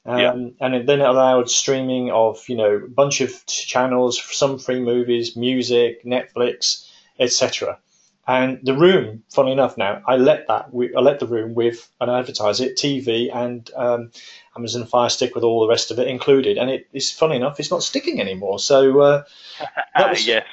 [0.07, 0.33] Um, yeah.
[0.61, 5.35] And then it allowed streaming of you know a bunch of channels, some free movies,
[5.35, 7.79] music, Netflix, etc.
[8.27, 12.11] And the room, funny enough, now I let that I let the room with and
[12.11, 14.13] advertise it, TV and um,
[14.57, 16.57] Amazon Fire Stick with all the rest of it included.
[16.57, 18.59] And it is funny enough, it's not sticking anymore.
[18.59, 19.23] So uh,
[19.97, 20.47] was, yes,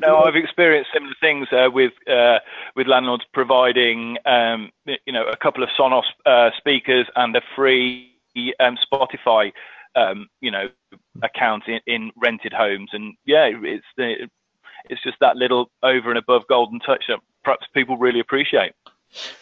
[0.00, 2.38] no, I've experienced similar things uh, with uh,
[2.76, 8.14] with landlords providing um, you know a couple of Sonos uh, speakers and a free
[8.60, 9.52] um, Spotify,
[9.96, 10.68] um, you know,
[11.22, 14.28] account in, in, rented homes, and yeah, it's the,
[14.88, 18.72] it's just that little over and above golden touch that perhaps people really appreciate.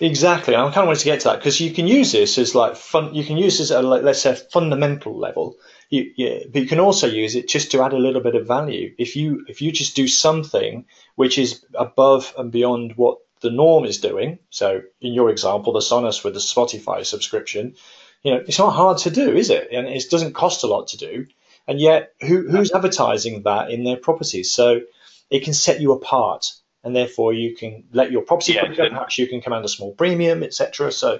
[0.00, 2.54] Exactly, I kind of wanted to get to that because you can use this as
[2.54, 3.14] like fun.
[3.14, 5.56] You can use this at a, let's say fundamental level.
[5.88, 8.46] You, yeah, but you can also use it just to add a little bit of
[8.46, 8.94] value.
[8.98, 13.84] If you if you just do something which is above and beyond what the norm
[13.84, 14.38] is doing.
[14.50, 17.76] So in your example, the Sonos with the Spotify subscription,
[18.22, 19.68] you know, it's not hard to do, is it?
[19.70, 21.26] And it doesn't cost a lot to do.
[21.68, 24.52] And yet, who, who's advertising that in their properties?
[24.52, 24.80] So
[25.30, 26.52] it can set you apart,
[26.84, 30.42] and therefore you can let your property yeah, perhaps you can command a small premium,
[30.44, 30.92] etc.
[30.92, 31.18] So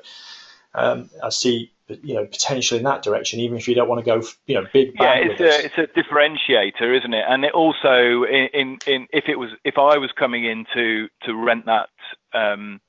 [0.74, 4.10] um, I see, you know, potential in that direction, even if you don't want to
[4.10, 4.92] go, you know, big.
[5.00, 7.24] Yeah, it's a it's a differentiator, isn't it?
[7.28, 11.08] And it also, in, in, in if it was if I was coming in to
[11.24, 11.88] to rent that.
[12.34, 12.80] Um,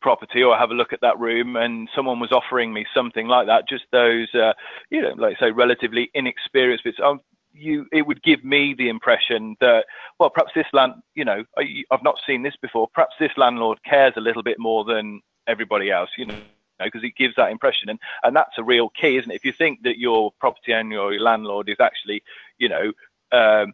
[0.00, 3.46] property or have a look at that room and someone was offering me something like
[3.46, 4.52] that, just those, uh,
[4.90, 7.20] you know, like say, relatively inexperienced bits, um,
[7.52, 9.86] you, it would give me the impression that,
[10.20, 11.44] well, perhaps this land, you know,
[11.90, 12.88] I've not seen this before.
[12.94, 16.38] Perhaps this landlord cares a little bit more than everybody else, you know,
[16.82, 17.88] because it gives that impression.
[17.88, 19.36] And, and that's a real key, isn't it?
[19.36, 22.22] If you think that your property owner or your landlord is actually,
[22.58, 22.92] you know,
[23.32, 23.72] um,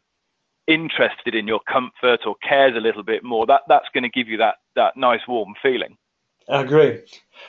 [0.66, 4.28] interested in your comfort or cares a little bit more, that, that's going to give
[4.28, 5.96] you that, that nice warm feeling.
[6.48, 7.00] I agree.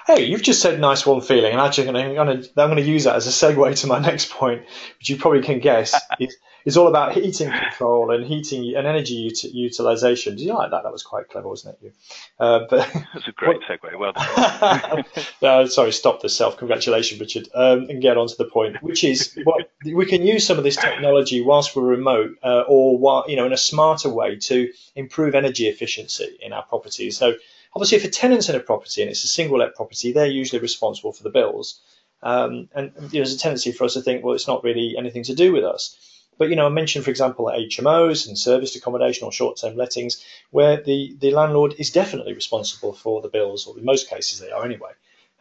[0.06, 2.90] Hey, you've just said nice warm feeling, and actually I'm going to I'm going to
[2.90, 4.64] use that as a segue to my next point,
[5.00, 6.00] which you probably can guess.
[6.20, 10.36] is, is all about heating control and heating and energy ut- utilization.
[10.36, 10.84] Did you like that?
[10.84, 11.86] That was quite clever, wasn't it?
[11.86, 11.92] You.
[12.40, 13.98] Uh, but that's a great segue.
[13.98, 15.06] Well done.
[15.42, 19.04] no, sorry, stop the self congratulation, Richard, um, and get on to the point, which
[19.04, 23.26] is what we can use some of this technology whilst we're remote, uh, or while,
[23.28, 27.18] you know, in a smarter way to improve energy efficiency in our properties.
[27.18, 27.36] So
[27.76, 30.62] Obviously, if a tenant's in a property and it's a single let property, they're usually
[30.62, 31.82] responsible for the bills.
[32.22, 34.96] Um, and you know, there's a tendency for us to think, well, it's not really
[34.98, 35.98] anything to do with us.
[36.38, 40.82] But you know, I mentioned, for example, HMOs and serviced accommodation or short-term lettings, where
[40.82, 44.66] the, the landlord is definitely responsible for the bills, or in most cases they are
[44.66, 44.92] anyway.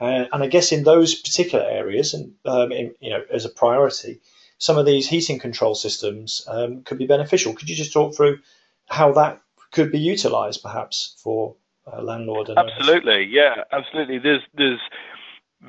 [0.01, 3.51] Uh, and I guess in those particular areas, and um, in, you know, as a
[3.51, 4.21] priority,
[4.59, 7.55] some of these heating control systems um, could be beneficial.
[7.55, 8.39] Could you just talk through
[8.89, 11.57] how that could be utilised, perhaps, for
[11.91, 12.49] uh, landlord.
[12.49, 14.19] And absolutely, yeah, absolutely.
[14.19, 14.81] There's there's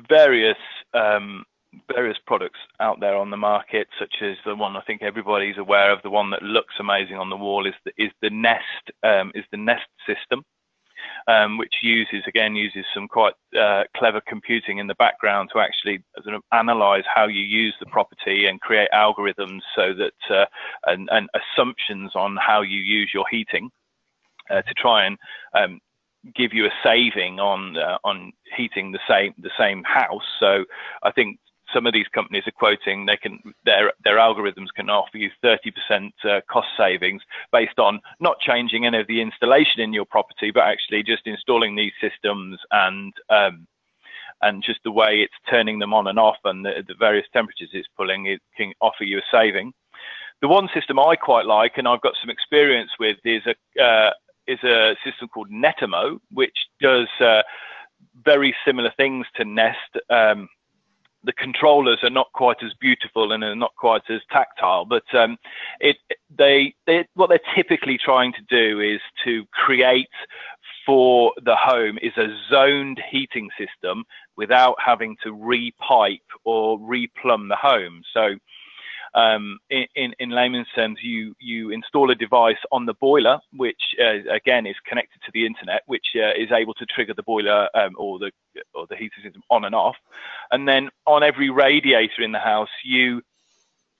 [0.08, 0.58] various
[0.92, 1.44] um,
[1.92, 5.92] various products out there on the market, such as the one I think everybody's aware
[5.92, 9.32] of, the one that looks amazing on the wall is the, is the Nest um,
[9.34, 10.44] is the Nest system.
[11.26, 16.02] Um, which uses again uses some quite uh, clever computing in the background to actually
[16.22, 20.46] sort of analyze how you use the property and create algorithms so that uh,
[20.86, 23.70] and, and, assumptions on how you use your heating
[24.50, 25.18] uh, to try and
[25.54, 25.80] um,
[26.34, 30.24] give you a saving on uh, on heating the same the same house.
[30.40, 30.64] So
[31.02, 31.38] I think
[31.72, 36.12] some of these companies are quoting they can their their algorithms can offer you 30%
[36.24, 37.22] uh, cost savings
[37.52, 41.74] based on not changing any of the installation in your property, but actually just installing
[41.74, 43.66] these systems and um,
[44.42, 47.70] and just the way it's turning them on and off and the, the various temperatures
[47.72, 49.72] it's pulling, it can offer you a saving.
[50.42, 54.10] The one system I quite like and I've got some experience with is a, uh,
[54.46, 57.42] is a system called Netatmo, which does uh,
[58.24, 59.78] very similar things to Nest.
[60.10, 60.48] Um,
[61.24, 65.36] the controllers are not quite as beautiful and are not quite as tactile, but um,
[65.80, 65.96] it
[66.36, 70.08] they, they what they're typically trying to do is to create
[70.86, 74.04] for the home is a zoned heating system
[74.36, 78.02] without having to repipe or replumb the home.
[78.12, 78.34] So
[79.14, 83.80] um, in, in, in, layman's terms, you, you install a device on the boiler, which
[84.00, 87.68] uh, again is connected to the internet, which uh, is able to trigger the boiler
[87.74, 88.32] um, or the
[88.74, 89.96] or the heating system on and off.
[90.50, 93.22] And then on every radiator in the house, you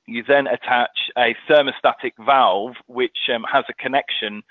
[0.07, 4.43] you then attach a thermostatic valve which um, has a connection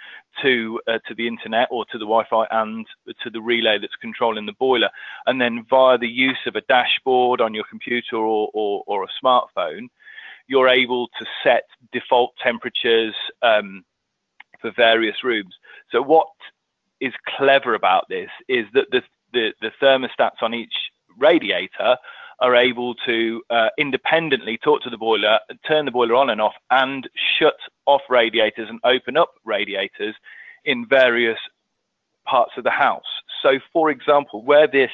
[0.42, 2.88] to uh, to the internet or to the Wi-Fi and
[3.22, 4.90] to the relay that's controlling the boiler.
[5.28, 9.08] And then via the use of a dashboard on your computer or, or, or a
[9.24, 9.90] smartphone,
[10.48, 13.84] you're able to set default temperatures um,
[14.60, 15.56] for various rooms.
[15.92, 16.28] So what
[17.00, 19.02] is clever about this is that the,
[19.34, 20.74] the, the thermostats on each
[21.18, 21.98] radiator
[22.40, 26.56] are able to uh, independently talk to the boiler, turn the boiler on and off,
[26.72, 30.16] and shut off radiators and open up radiators
[30.66, 31.38] in various
[32.26, 33.04] parts of the house.
[33.42, 34.92] So, for example, where this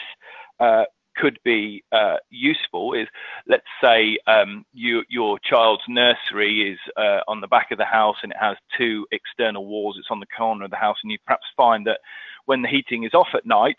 [0.59, 0.83] uh,
[1.19, 3.07] could be uh, useful is,
[3.47, 8.17] let's say um, you, your child's nursery is uh, on the back of the house
[8.23, 9.95] and it has two external walls.
[9.97, 11.99] It's on the corner of the house, and you perhaps find that
[12.45, 13.77] when the heating is off at night,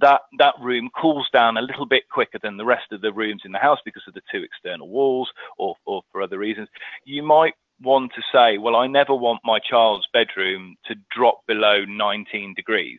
[0.00, 3.42] that that room cools down a little bit quicker than the rest of the rooms
[3.44, 6.68] in the house because of the two external walls or, or for other reasons.
[7.04, 11.84] You might want to say, well, I never want my child's bedroom to drop below
[11.84, 12.98] 19 degrees.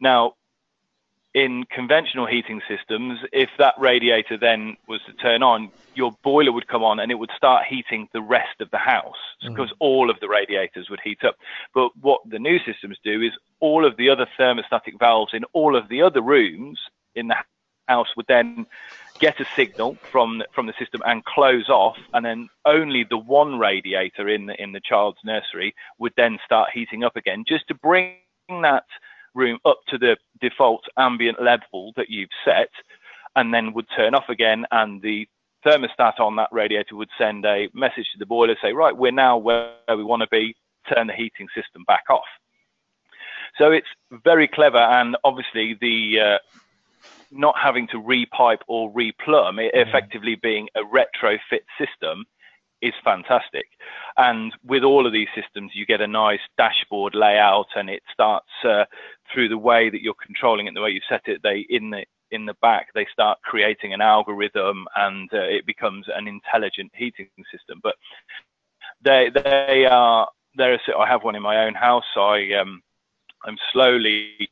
[0.00, 0.34] Now,
[1.34, 6.68] in conventional heating systems, if that radiator then was to turn on, your boiler would
[6.68, 9.76] come on and it would start heating the rest of the house because mm.
[9.80, 11.36] all of the radiators would heat up.
[11.74, 15.76] But what the new systems do is all of the other thermostatic valves in all
[15.76, 16.78] of the other rooms
[17.16, 17.36] in the
[17.88, 18.66] house would then
[19.18, 23.58] get a signal from from the system and close off, and then only the one
[23.58, 27.74] radiator in the in the child's nursery would then start heating up again, just to
[27.74, 28.16] bring
[28.48, 28.84] that
[29.34, 32.70] room up to the default ambient level that you've set,
[33.36, 35.28] and then would turn off again, and the
[35.64, 39.36] thermostat on that radiator would send a message to the boiler, say, right, we're now
[39.36, 40.54] where we want to be,
[40.92, 42.24] turn the heating system back off.
[43.58, 46.38] So it's very clever, and obviously the uh,
[47.30, 49.88] not having to repipe or replumb, it mm-hmm.
[49.88, 52.24] effectively being a retrofit system,
[52.84, 53.66] is fantastic.
[54.16, 58.50] And with all of these systems, you get a nice dashboard layout, and it starts
[58.62, 58.84] uh,
[59.32, 61.40] through the way that you're controlling it, the way you set it.
[61.42, 66.06] They in the in the back, they start creating an algorithm, and uh, it becomes
[66.14, 67.80] an intelligent heating system.
[67.82, 67.94] But
[69.02, 70.78] they they are there.
[70.98, 72.04] I have one in my own house.
[72.16, 72.82] I um,
[73.44, 74.50] I'm slowly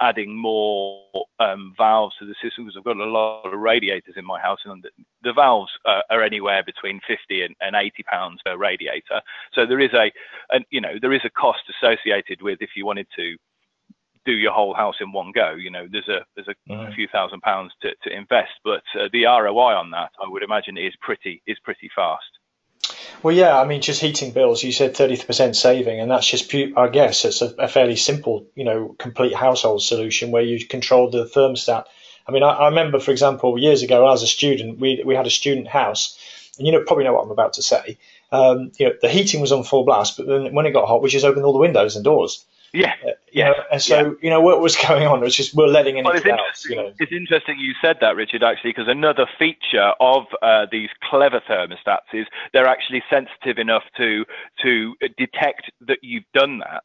[0.00, 1.04] adding more
[1.40, 4.60] um, valves to the system because I've got a lot of radiators in my house,
[4.64, 4.90] and the,
[5.22, 9.20] the valves uh, are anywhere between 50 and, and 80 pounds per radiator.
[9.52, 10.12] So there is a,
[10.50, 13.36] an, you know, there is a cost associated with if you wanted to
[14.24, 15.54] do your whole house in one go.
[15.54, 16.88] You know, there's a there's a, mm.
[16.88, 20.42] a few thousand pounds to, to invest, but uh, the ROI on that, I would
[20.42, 22.37] imagine, is pretty is pretty fast.
[23.22, 24.62] Well, yeah, I mean, just heating bills.
[24.62, 28.46] You said thirty percent saving, and that's just, I guess, it's a, a, fairly simple,
[28.54, 31.86] you know, complete household solution where you control the thermostat.
[32.28, 35.26] I mean, I, I, remember, for example, years ago, as a student, we we had
[35.26, 36.16] a student house,
[36.58, 37.98] and you know, probably know what I'm about to say.
[38.30, 41.02] Um, you know, the heating was on full blast, but then when it got hot,
[41.02, 42.44] we just opened all the windows and doors.
[42.72, 43.48] Yeah, uh, yeah.
[43.48, 44.12] Know, and so yeah.
[44.22, 46.70] you know what was going on was just we're letting well, it's interesting.
[46.70, 46.92] you know.
[46.98, 48.42] It's interesting you said that, Richard.
[48.42, 54.24] Actually, because another feature of uh, these clever thermostats is they're actually sensitive enough to
[54.62, 56.84] to detect that you've done that,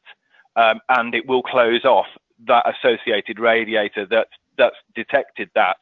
[0.55, 2.07] um, and it will close off
[2.47, 4.27] that associated radiator that
[4.57, 5.77] that's detected that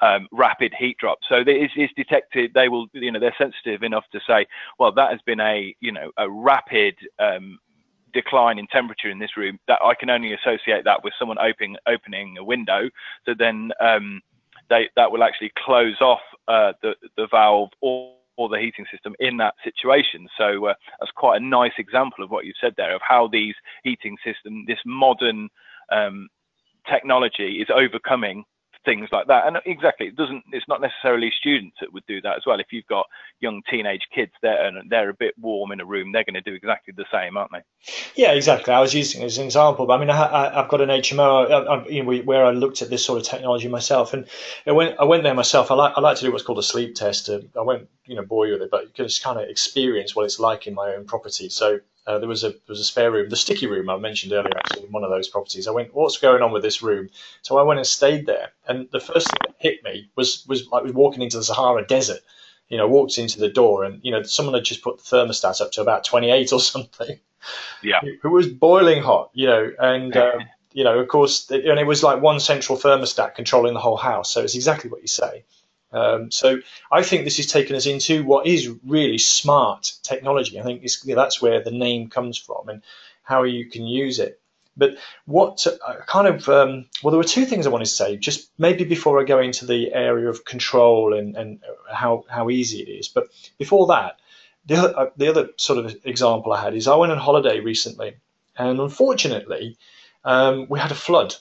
[0.00, 1.18] um, rapid heat drop.
[1.28, 2.52] So it is detected.
[2.54, 4.46] They will, you know, they're sensitive enough to say,
[4.78, 7.58] well, that has been a, you know, a rapid um,
[8.12, 11.76] decline in temperature in this room, that I can only associate that with someone opening
[11.86, 12.90] opening a window.
[13.26, 14.20] So then um,
[14.70, 19.14] they, that will actually close off uh, the the valve or, or the heating system
[19.18, 20.28] in that situation.
[20.38, 23.54] So uh, that's quite a nice example of what you've said there of how these
[23.84, 25.48] heating system, this modern
[25.90, 26.28] um,
[26.90, 28.44] technology, is overcoming
[28.84, 29.46] things like that.
[29.46, 30.44] And exactly, it doesn't.
[30.52, 32.60] It's not necessarily students that would do that as well.
[32.60, 33.06] If you've got
[33.40, 36.40] young teenage kids there and they're a bit warm in a room, they're going to
[36.40, 37.62] do exactly the same, aren't they?
[38.14, 38.72] Yeah, exactly.
[38.72, 41.74] I was using as an example, but I mean, I, have got an HMO I,
[41.74, 44.26] I, you know, where I looked at this sort of technology myself, and
[44.66, 45.70] I went, I went there myself.
[45.70, 47.28] I like, I like to do what's called a sleep test.
[47.28, 50.14] I won't, you know, bore you with it, but you can just kind of experience
[50.14, 51.48] what it's like in my own property.
[51.48, 54.32] So uh, there was a there was a spare room, the sticky room I mentioned
[54.32, 55.68] earlier, actually, in one of those properties.
[55.68, 57.10] I went, what's going on with this room?
[57.42, 60.66] So I went and stayed there, and the first thing that hit me was was
[60.68, 62.20] like was walking into the Sahara Desert.
[62.70, 65.60] You know, walked into the door, and you know, someone had just put the thermostat
[65.60, 67.20] up to about 28 or something.
[67.82, 70.16] yeah, it was boiling hot, you know, and.
[70.16, 70.40] Um,
[70.74, 74.30] you know, of course, and it was like one central thermostat controlling the whole house.
[74.30, 75.44] So it's exactly what you say.
[75.92, 76.58] Um, so
[76.92, 80.60] I think this has taken us into what is really smart technology.
[80.60, 82.82] I think that's where the name comes from and
[83.22, 84.40] how you can use it.
[84.76, 88.16] But what uh, kind of um, well, there were two things I wanted to say.
[88.16, 91.60] Just maybe before I go into the area of control and, and
[91.92, 93.08] how how easy it is.
[93.08, 93.28] But
[93.58, 94.20] before that,
[94.66, 97.58] the other, uh, the other sort of example I had is I went on holiday
[97.58, 98.16] recently,
[98.56, 99.76] and unfortunately,
[100.24, 101.34] um, we had a flood.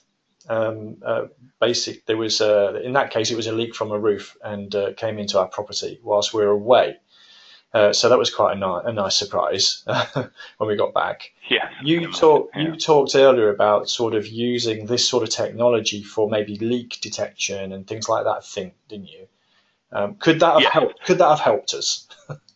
[0.50, 1.26] Um, uh,
[1.60, 4.74] basic, there was uh, in that case it was a leak from a roof and
[4.74, 6.98] uh, came into our property whilst we were away.
[7.74, 9.84] Uh, so that was quite a, ni- a nice surprise
[10.58, 11.32] when we got back.
[11.50, 11.70] Yeah.
[11.84, 12.64] You talked yeah.
[12.64, 17.74] you talked earlier about sort of using this sort of technology for maybe leak detection
[17.74, 18.46] and things like that.
[18.46, 19.28] Thing, didn't you?
[19.92, 20.70] Um, could that have yeah.
[20.72, 21.04] helped?
[21.04, 22.08] Could that have helped us?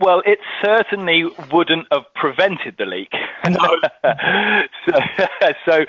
[0.00, 3.12] Well, it certainly wouldn't have prevented the leak.
[3.48, 3.78] No.
[4.88, 4.98] so,
[5.64, 5.84] so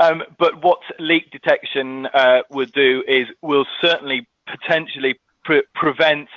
[0.00, 6.28] um, but what leak detection uh, would do is will certainly potentially pre- prevent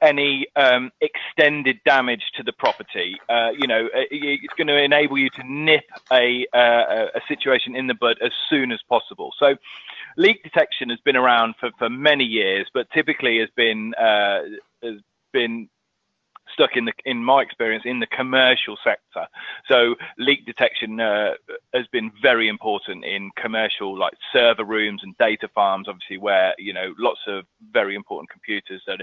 [0.00, 3.16] any um, extended damage to the property.
[3.28, 7.76] Uh, you know, uh, it's going to enable you to nip a, uh, a situation
[7.76, 9.32] in the bud as soon as possible.
[9.38, 9.56] So,
[10.16, 14.40] leak detection has been around for, for many years, but typically has been uh,
[14.82, 15.00] has
[15.32, 15.68] been
[16.56, 19.26] stuck in the in my experience in the commercial sector.
[19.68, 21.32] So leak detection uh,
[21.74, 26.72] has been very important in commercial like server rooms and data farms, obviously where you
[26.72, 29.00] know lots of very important computers that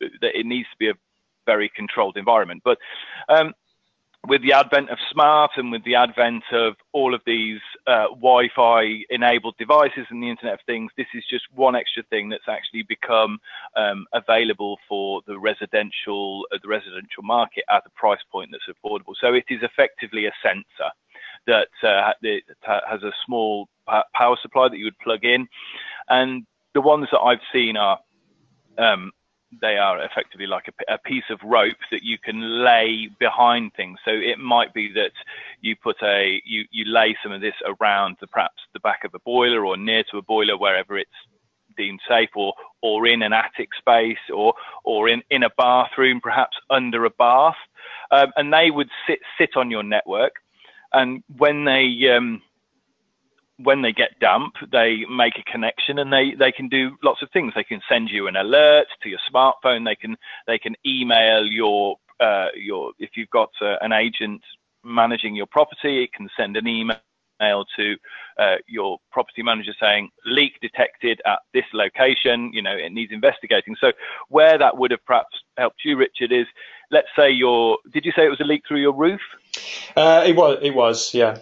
[0.00, 0.94] that it needs to be a
[1.46, 2.62] very controlled environment.
[2.64, 2.78] But
[3.28, 3.52] um,
[4.26, 9.04] with the advent of smart and with the advent of all of these uh, Wi-Fi
[9.10, 12.82] enabled devices and the Internet of Things, this is just one extra thing that's actually
[12.88, 13.38] become
[13.76, 19.14] um, available for the residential uh, the residential market at a price point that's affordable.
[19.20, 20.90] So it is effectively a sensor
[21.46, 22.12] that uh,
[22.88, 23.68] has a small
[24.14, 25.46] power supply that you would plug in,
[26.08, 27.98] and the ones that I've seen are
[28.78, 29.12] um,
[29.60, 33.98] they are effectively like a, a, piece of rope that you can lay behind things.
[34.04, 35.12] So it might be that
[35.60, 39.14] you put a you you lay some of this around the perhaps the back of
[39.14, 41.10] a boiler or near to a boiler wherever it's
[41.76, 46.56] deemed safe, or or in an attic space, or or in in a bathroom, perhaps
[46.70, 47.56] under a bath,
[48.10, 50.34] um, and they would sit sit on your network.
[50.92, 52.42] And when they um,
[53.58, 57.30] when they get damp, they make a connection and they, they can do lots of
[57.32, 57.52] things.
[57.54, 59.84] They can send you an alert to your smartphone.
[59.84, 64.42] They can they can email your uh, your if you've got uh, an agent
[64.84, 66.98] managing your property, it can send an email
[67.40, 67.96] to
[68.38, 72.50] uh, your property manager saying leak detected at this location.
[72.52, 73.76] You know it needs investigating.
[73.80, 73.92] So
[74.28, 76.46] where that would have perhaps helped you, Richard, is
[76.90, 79.20] let's say your did you say it was a leak through your roof?
[79.96, 80.58] Uh, it was.
[80.60, 81.14] It was.
[81.14, 81.38] Yeah.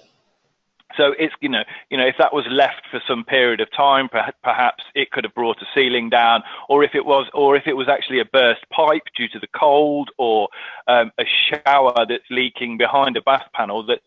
[0.97, 4.09] So it's you know you know if that was left for some period of time,
[4.43, 7.77] perhaps it could have brought a ceiling down, or if it was or if it
[7.77, 10.49] was actually a burst pipe due to the cold, or
[10.89, 14.01] um, a shower that's leaking behind a bath panel that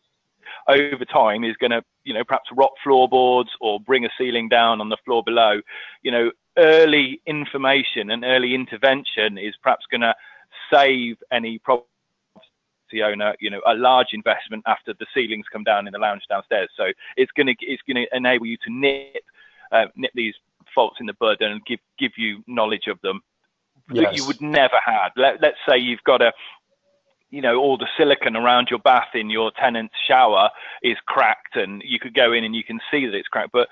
[0.67, 4.81] over time is going to you know perhaps rot floorboards or bring a ceiling down
[4.81, 5.61] on the floor below.
[6.03, 10.15] You know early information and early intervention is perhaps going to
[10.71, 11.85] save any problem
[12.85, 16.23] property owner, you know, a large investment after the ceilings come down in the lounge
[16.29, 16.69] downstairs.
[16.75, 16.85] So
[17.17, 19.23] it's going to it's going to enable you to nip
[19.71, 20.33] uh, nip these
[20.73, 23.21] faults in the bud and give give you knowledge of them
[23.91, 24.05] yes.
[24.05, 25.11] that you would never have.
[25.15, 26.31] Let, let's say you've got a
[27.29, 30.49] you know all the silicon around your bath in your tenant's shower
[30.83, 33.67] is cracked and you could go in and you can see that it's cracked but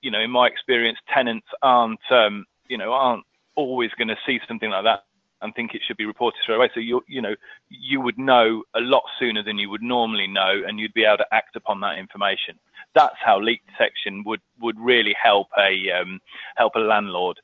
[0.00, 3.24] you know in my experience tenants aren't um, you know aren't
[3.56, 5.04] always going to see something like that
[5.40, 6.70] and think it should be reported straight away.
[6.74, 7.34] So you you know
[7.68, 11.18] you would know a lot sooner than you would normally know, and you'd be able
[11.18, 12.58] to act upon that information.
[12.94, 16.20] That's how leak detection would would really help a um,
[16.56, 17.40] help a landlord.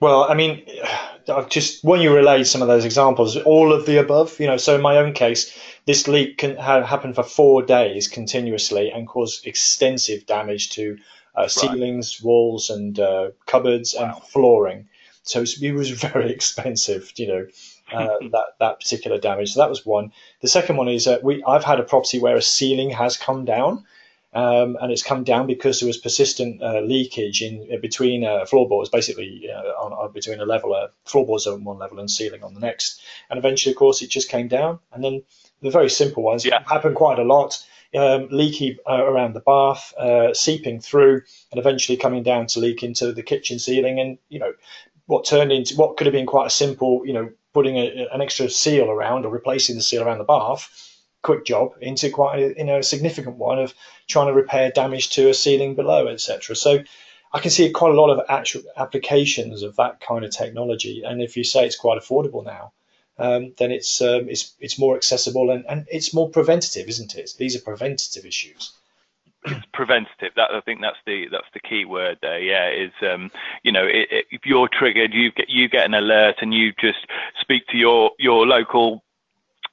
[0.00, 0.64] Well, I mean,
[1.50, 4.56] just when you relay some of those examples, all of the above, you know.
[4.56, 5.54] So in my own case,
[5.84, 10.96] this leak can ha- happen for four days continuously and cause extensive damage to
[11.34, 12.26] uh, ceilings, right.
[12.26, 14.04] walls, and uh, cupboards wow.
[14.04, 14.88] and flooring.
[15.22, 17.46] So it was very expensive, you know,
[17.92, 19.52] uh, that that particular damage.
[19.52, 20.12] So that was one.
[20.40, 23.44] The second one is that we I've had a property where a ceiling has come
[23.44, 23.84] down.
[24.32, 28.44] Um, and it's come down because there was persistent uh, leakage in uh, between uh,
[28.44, 32.44] floorboards, basically uh, on, on, between a level, uh, floorboards on one level and ceiling
[32.44, 33.02] on the next.
[33.28, 34.78] And eventually, of course, it just came down.
[34.92, 35.24] And then
[35.62, 36.62] the very simple ones yeah.
[36.66, 37.60] happen quite a lot.
[37.92, 42.84] Um, leaky uh, around the bath, uh, seeping through, and eventually coming down to leak
[42.84, 43.98] into the kitchen ceiling.
[43.98, 44.52] And you know,
[45.10, 48.20] what turned into what could have been quite a simple, you know, putting a, an
[48.20, 50.90] extra seal around or replacing the seal around the bath
[51.22, 53.74] quick job into quite a, you know a significant one of
[54.08, 56.56] trying to repair damage to a ceiling below, etc.
[56.56, 56.82] So
[57.32, 61.02] I can see quite a lot of actual applications of that kind of technology.
[61.04, 62.72] And if you say it's quite affordable now,
[63.18, 67.32] um, then it's um, it's it's more accessible and, and it's more preventative, isn't it?
[67.38, 68.72] These are preventative issues.
[69.44, 70.32] It's preventative.
[70.36, 72.40] That I think that's the that's the key word there.
[72.40, 73.30] Yeah, is um,
[73.62, 76.72] you know it, it, if you're triggered, you get you get an alert and you
[76.78, 77.06] just
[77.40, 79.02] speak to your your local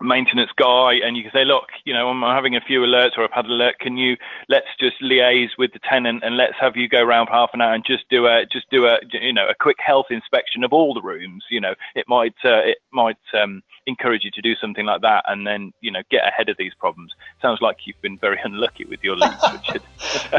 [0.02, 3.24] maintenance guy and you can say, look, you know, I'm having a few alerts or
[3.24, 3.80] I've had an alert.
[3.80, 4.16] Can you
[4.48, 7.62] let's just liaise with the tenant and let's have you go around for half an
[7.62, 10.74] hour and just do a just do a you know a quick health inspection of
[10.74, 11.44] all the rooms.
[11.50, 15.26] You know, it might uh, it might um, encourage you to do something like that
[15.28, 17.14] and then you know get ahead of these problems.
[17.42, 19.82] Sounds like you've been very unlucky with your leads, Richard.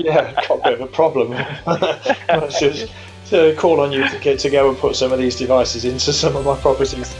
[0.01, 1.33] yeah, got a bit of a problem.
[2.61, 2.93] just
[3.27, 6.13] to call on you to get to go and put some of these devices into
[6.13, 7.15] some of my properties.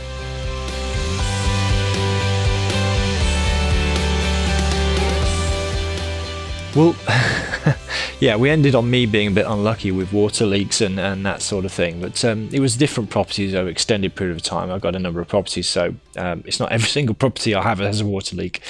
[6.79, 6.95] Well,
[8.21, 11.41] yeah, we ended on me being a bit unlucky with water leaks and, and that
[11.41, 11.99] sort of thing.
[11.99, 14.71] But um, it was different properties over extended period of time.
[14.71, 17.79] I've got a number of properties, so um, it's not every single property I have
[17.79, 18.61] has a water leak.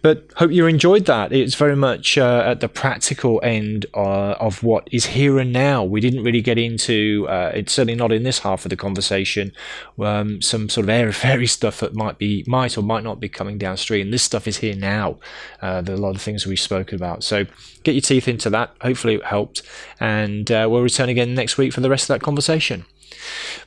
[0.02, 1.32] But hope you enjoyed that.
[1.32, 5.84] It's very much uh, at the practical end uh, of what is here and now.
[5.84, 9.52] We didn't really get into uh, it's certainly not in this half of the conversation.
[9.98, 13.28] Um, some sort of airy fairy stuff that might be might or might not be
[13.28, 14.10] coming downstream.
[14.10, 15.18] This stuff is here now.
[15.60, 17.22] Uh, there are a lot of things we've spoken about.
[17.22, 17.44] So
[17.82, 18.74] get your teeth into that.
[18.80, 19.62] Hopefully it helped,
[19.98, 22.86] and we'll return again next week for the rest of that conversation.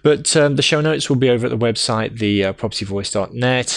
[0.01, 2.53] But um, the show notes will be over at the website, the uh.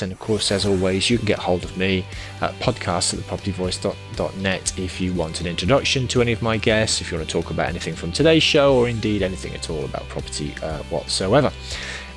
[0.02, 2.04] And of course, as always, you can get hold of me
[2.40, 7.10] at podcast at thepropertyvoice.net if you want an introduction to any of my guests, if
[7.10, 10.08] you want to talk about anything from today's show, or indeed anything at all about
[10.08, 11.52] property uh, whatsoever.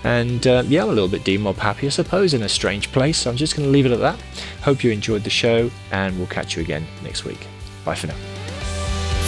[0.04, 3.18] And uh, yeah, I'm a little bit demob happy, I suppose, in a strange place.
[3.18, 4.20] So I'm just going to leave it at that.
[4.62, 7.46] Hope you enjoyed the show, and we'll catch you again next week.
[7.84, 8.39] Bye for now.